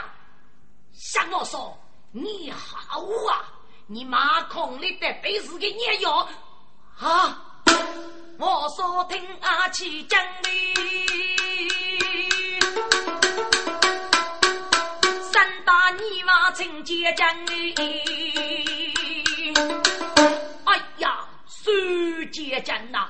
[0.93, 1.77] 向我说
[2.11, 3.51] 你好啊，
[3.87, 6.29] 你马空里的背是个孽药
[6.99, 7.61] 啊！
[8.39, 10.49] 我说听阿七讲的，
[16.33, 17.53] 大泥娃请接讲的。
[20.63, 21.71] 哎呀，苏
[22.31, 23.07] 姐讲呐，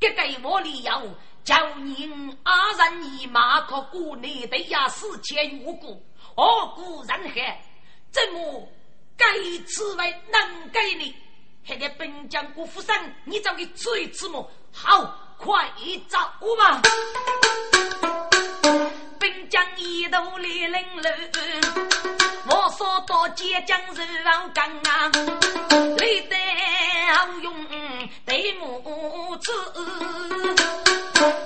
[0.00, 6.02] 这个我理由叫您阿人你马可过内的呀，死前无辜，
[6.34, 7.62] 何故人害？
[8.10, 8.66] 怎么
[9.14, 9.26] 该
[9.66, 11.14] 此为能给你？
[11.68, 12.96] 那个本将国夫生，
[13.26, 14.50] 你找给吃一吃么？
[14.72, 15.70] 好，快
[16.08, 16.18] 走
[16.56, 16.80] 嘛！
[18.00, 18.23] 本
[19.54, 21.08] 将一头立领路，
[22.48, 25.12] 我说到结将日老干啊，
[25.96, 26.36] 累得
[27.12, 27.54] 好用
[28.26, 29.52] 对木子。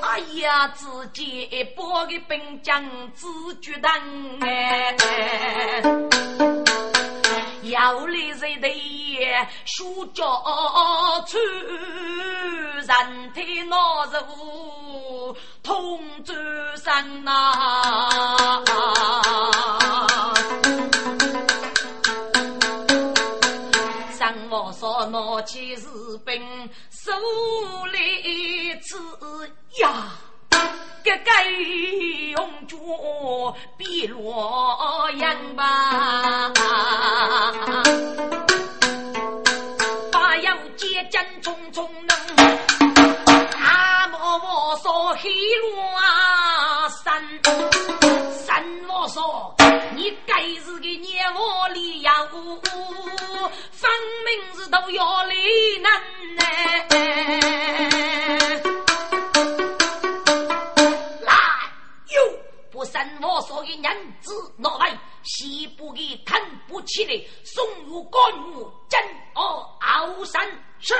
[0.01, 2.83] 哎呀，自己拨个兵将
[3.13, 3.29] 自
[3.61, 3.93] 觉当
[4.41, 4.97] 哎。
[7.63, 8.69] 要来人的
[9.65, 10.25] 书教
[11.27, 11.39] 出，
[12.87, 16.35] 人体脑肉痛周
[16.77, 18.63] 身呐。
[24.73, 25.89] 说拿起士
[26.25, 27.13] 兵手
[27.87, 28.97] 里吃
[29.83, 30.28] 呀。
[31.09, 31.51] 个该
[32.33, 32.77] 用着
[33.79, 36.53] 比洛阳吧，
[66.09, 69.01] 西部的看不起来，送入官府真
[69.35, 70.49] 而傲山
[70.81, 70.95] 是。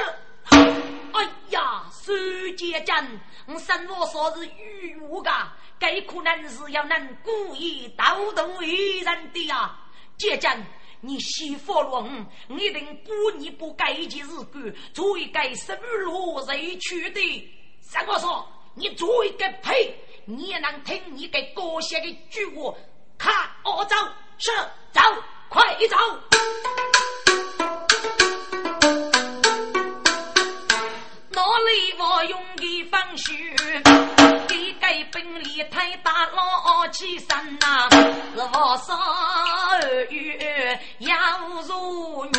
[0.51, 2.13] 哎呀，苏
[2.57, 5.31] 杰真，我生我所是愚误的，
[5.79, 9.75] 该可能是要能故意盗渡一人的呀。
[10.19, 10.65] 杰真，
[11.01, 12.27] 你媳妇了我，
[12.59, 17.21] 一定不你不该件日干，做一个收罗人去的。
[17.91, 19.95] 生我说，你做一个配。
[20.31, 22.75] 你也能听你给歌写的句话，
[23.17, 23.33] 看
[23.65, 23.97] 我走，
[24.39, 24.53] 是
[24.93, 25.01] 走，
[25.49, 25.61] 快
[25.91, 25.97] 走。
[31.31, 33.33] 哪里我用的方式，
[34.47, 37.29] 给给本领太大了起身
[37.59, 37.97] 呐，是
[38.37, 38.97] 我少
[40.11, 41.17] 月要
[41.67, 42.33] 如愿。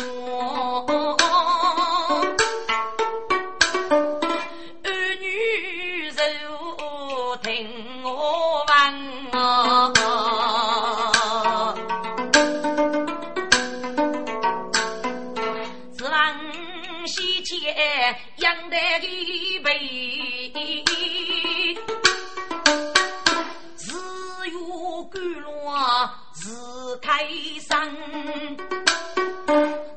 [27.60, 27.96] 生，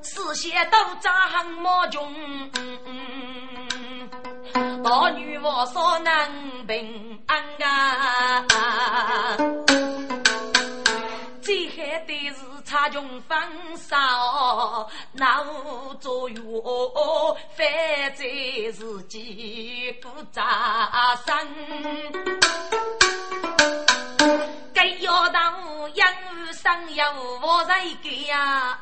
[0.02, 2.14] 四些都长毛穷，
[4.84, 8.46] 大女我所能平安啊。
[11.42, 13.38] 最害的是差穷分
[13.78, 15.44] 少，闹
[16.00, 16.42] 作怨，
[17.56, 17.66] 反
[18.16, 18.26] 在
[18.72, 21.34] 自己不扎身。
[24.84, 25.54] 该要当
[25.94, 26.14] 养
[26.52, 27.10] 生要
[27.42, 28.78] 我在个呀，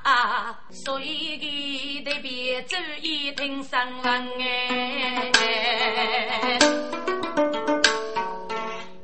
[0.72, 5.32] 所以得别注意听声闻哎，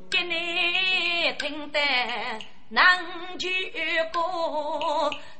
[0.10, 1.80] 给你听得
[2.70, 2.84] 能
[3.38, 3.48] 句
[4.12, 4.20] 歌，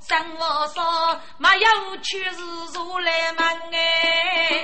[0.08, 2.40] 生活说没有趣事
[2.76, 4.64] 如来问哎，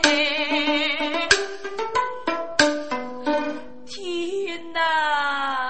[3.88, 5.63] 天哪！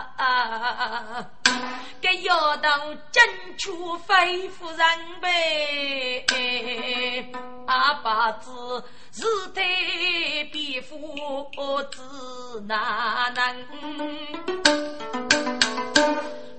[2.23, 2.69] 要到
[3.11, 3.23] 正
[3.57, 4.79] 处非夫人
[5.21, 6.25] 呗，
[7.65, 9.23] 阿爸子是
[9.53, 10.97] 对比夫
[11.91, 13.65] 子哪能？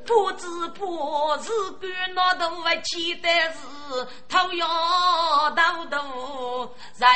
[0.07, 7.07] 不知不是干那头不起的是头要头头在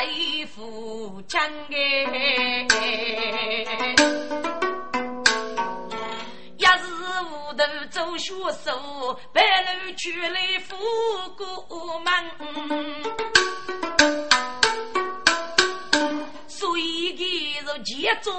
[0.55, 1.41] 富强
[1.71, 2.65] 哎。
[7.23, 10.77] 无头走学手，白露去来富
[11.35, 12.07] 过门。
[16.47, 17.25] 所以今
[17.61, 18.31] 日见中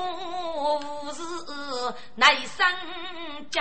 [0.81, 1.22] 无事
[2.14, 2.66] 难生
[3.51, 3.61] 家，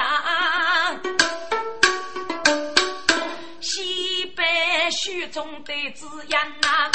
[3.61, 4.43] 西北
[4.91, 6.91] 雪中的滋养呐。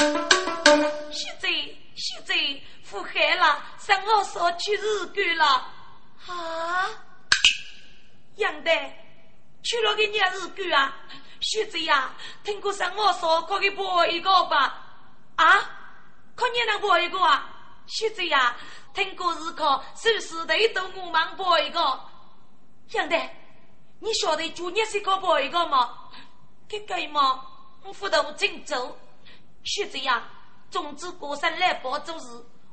[1.11, 1.49] 现在
[1.97, 2.35] 现在
[2.83, 5.45] 富海了，生活少去日干了
[6.27, 6.89] 啊！
[8.37, 8.71] 杨德，
[9.63, 10.97] 去了个年日干啊？
[11.41, 14.83] 学子呀，听过生我说可以播一个吧？
[15.37, 15.47] 啊？
[16.35, 17.49] 可你能播一个啊？
[17.87, 18.57] 学子呀，
[18.95, 22.01] 听过日考，是不是得都我忙抱一个？
[22.91, 23.17] 杨德，
[24.01, 26.09] 你晓得就业是可抱一个吗？
[26.69, 27.45] 这个嘛，
[27.85, 28.97] 我辅导郑州。
[29.63, 30.27] 学子呀，
[30.71, 32.27] 总之过生来报做事，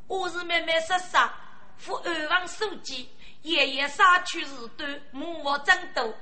[0.08, 1.34] 我是慢慢说啥，
[1.78, 3.10] 付二万手机。
[3.44, 6.14] 爷爷杀去日短，母我争斗。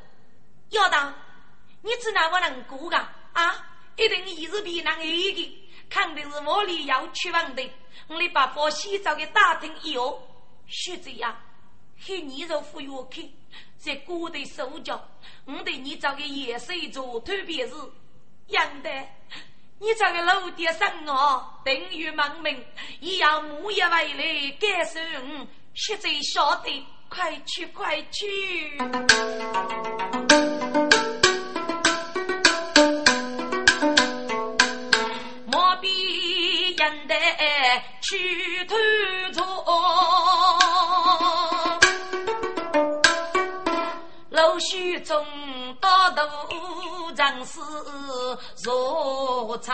[0.69, 1.13] 要当，
[1.81, 2.97] 你只拿我能过个
[3.33, 3.65] 啊？
[3.97, 7.69] 一定也是比那一个，肯定是我里要去问的。
[8.07, 10.25] 我里把佛洗澡给打听以后，
[10.67, 11.37] 学这样，
[12.05, 13.29] 黑泥肉服药去，
[13.77, 15.05] 在锅的手脚，
[15.43, 17.73] 我对你找个野生做，特别是
[18.47, 18.89] 养的，
[19.79, 22.65] 你找个老爹生我，等于亡命，
[23.01, 26.85] 也要木叶为来感受我，学这晓得。
[27.09, 28.77] 快去快去！
[35.47, 37.15] 莫比人的
[38.01, 38.75] 去偷
[39.33, 39.41] 错，
[44.29, 45.25] 陆续中
[45.81, 47.59] 到头正是
[48.63, 49.73] 如草。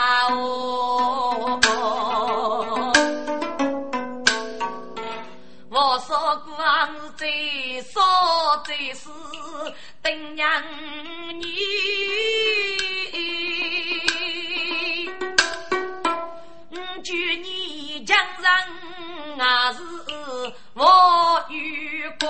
[6.25, 8.01] 我说光是最少
[8.65, 9.09] 最是
[10.01, 10.63] 等娘
[11.39, 11.45] 你，
[17.03, 17.13] 就
[17.43, 19.79] 你江人啊是
[20.73, 22.27] 我遇过，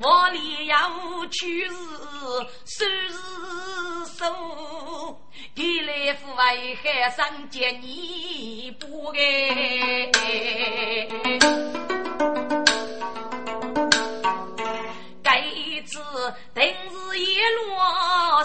[0.00, 0.76] 我里要
[1.32, 1.74] 去是
[2.66, 3.18] 收拾
[6.50, 9.20] 来福为海上见你不该，
[15.22, 15.40] 该
[15.86, 16.00] 次
[16.52, 17.70] 定是一路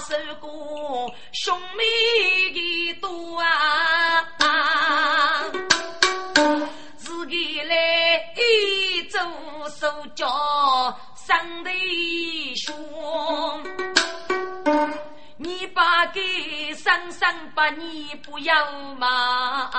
[0.08, 1.84] 受过兄妹
[2.54, 3.44] 的多啊，
[6.98, 8.36] 自己来
[9.10, 9.20] 做
[9.72, 11.72] 手脚生的
[12.56, 12.72] 凶。
[15.38, 18.56] 你把给生生把你不要
[18.94, 19.70] 嘛？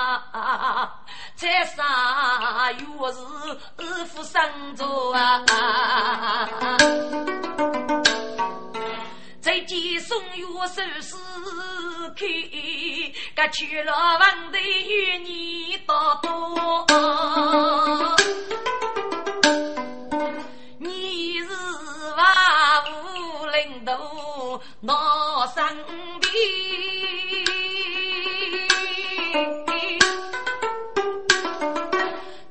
[1.35, 3.19] 才啥月是
[3.77, 5.43] 二夫生着啊？
[9.41, 11.17] 再见送月寿司
[12.15, 12.25] 开，
[13.33, 16.85] 该去了房的与你多多。
[20.77, 21.47] 你是
[22.15, 22.25] 万
[22.91, 23.16] 物
[23.57, 24.61] 领导。
[24.81, 25.65] 闹生
[26.21, 26.29] 病，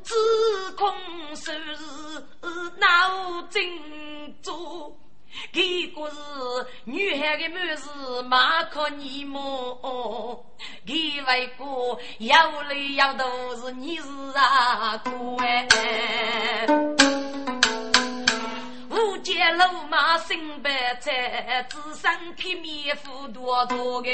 [0.02, 0.14] 只
[0.76, 0.92] 恐
[1.36, 1.52] 是
[2.78, 3.62] 脑震
[4.42, 4.96] 作，
[5.52, 6.16] 这个是
[6.84, 7.88] 女孩的满是
[8.22, 10.44] 马可尼莫，
[10.84, 15.10] 给外国要来要都是你是啊哥
[15.44, 16.66] 哎。
[18.96, 24.08] 五街路马新白菜，只身披面糊多多个。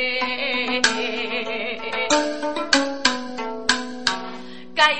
[4.75, 4.95] 改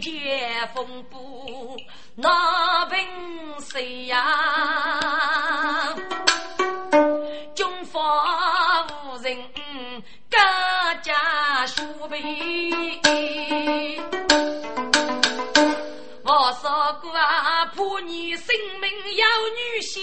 [0.00, 1.76] 劫风波
[2.16, 2.98] 那凭
[3.60, 5.94] 谁呀？
[7.54, 8.00] 军法
[8.86, 9.36] 无人
[10.28, 10.36] 各
[11.02, 12.20] 家书背，
[16.60, 16.68] 说
[17.00, 19.94] 过啊，怕你性命有女婿，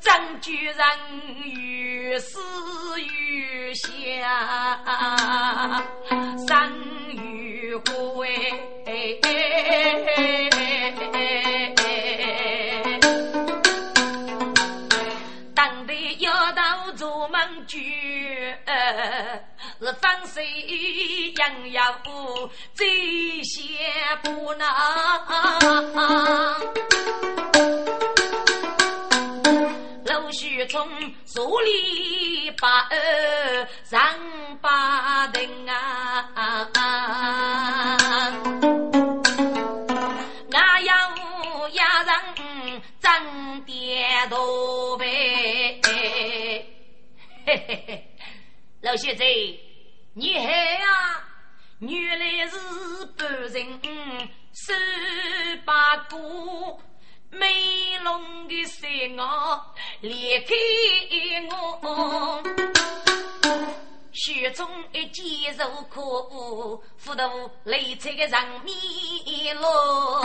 [0.00, 0.76] 张居人
[1.44, 2.40] 越死
[3.02, 3.86] 越下，
[6.48, 6.72] 生
[7.12, 7.84] 于灰。
[19.78, 20.42] 是风水
[21.36, 23.62] 杨耀武最先
[24.22, 24.66] 不能，
[30.06, 30.88] 陆续从
[31.26, 34.00] 树里把二上
[34.62, 36.70] 把灯啊，
[40.52, 42.14] 俺要压人
[42.98, 45.80] 争点多呗，
[47.44, 48.02] 嘿嘿嘿。
[48.82, 49.24] 老小子，
[50.18, 51.20] 你害啊！
[51.78, 52.56] 原来是
[53.18, 53.80] 半人
[54.54, 54.72] 十
[55.66, 56.16] 八个
[57.28, 58.88] 美容的三
[59.18, 59.60] 我
[60.00, 60.54] 离开
[61.50, 62.42] 我，
[64.14, 68.32] 雪中一见如可恶，糊涂泪出个人
[68.64, 70.22] 面落。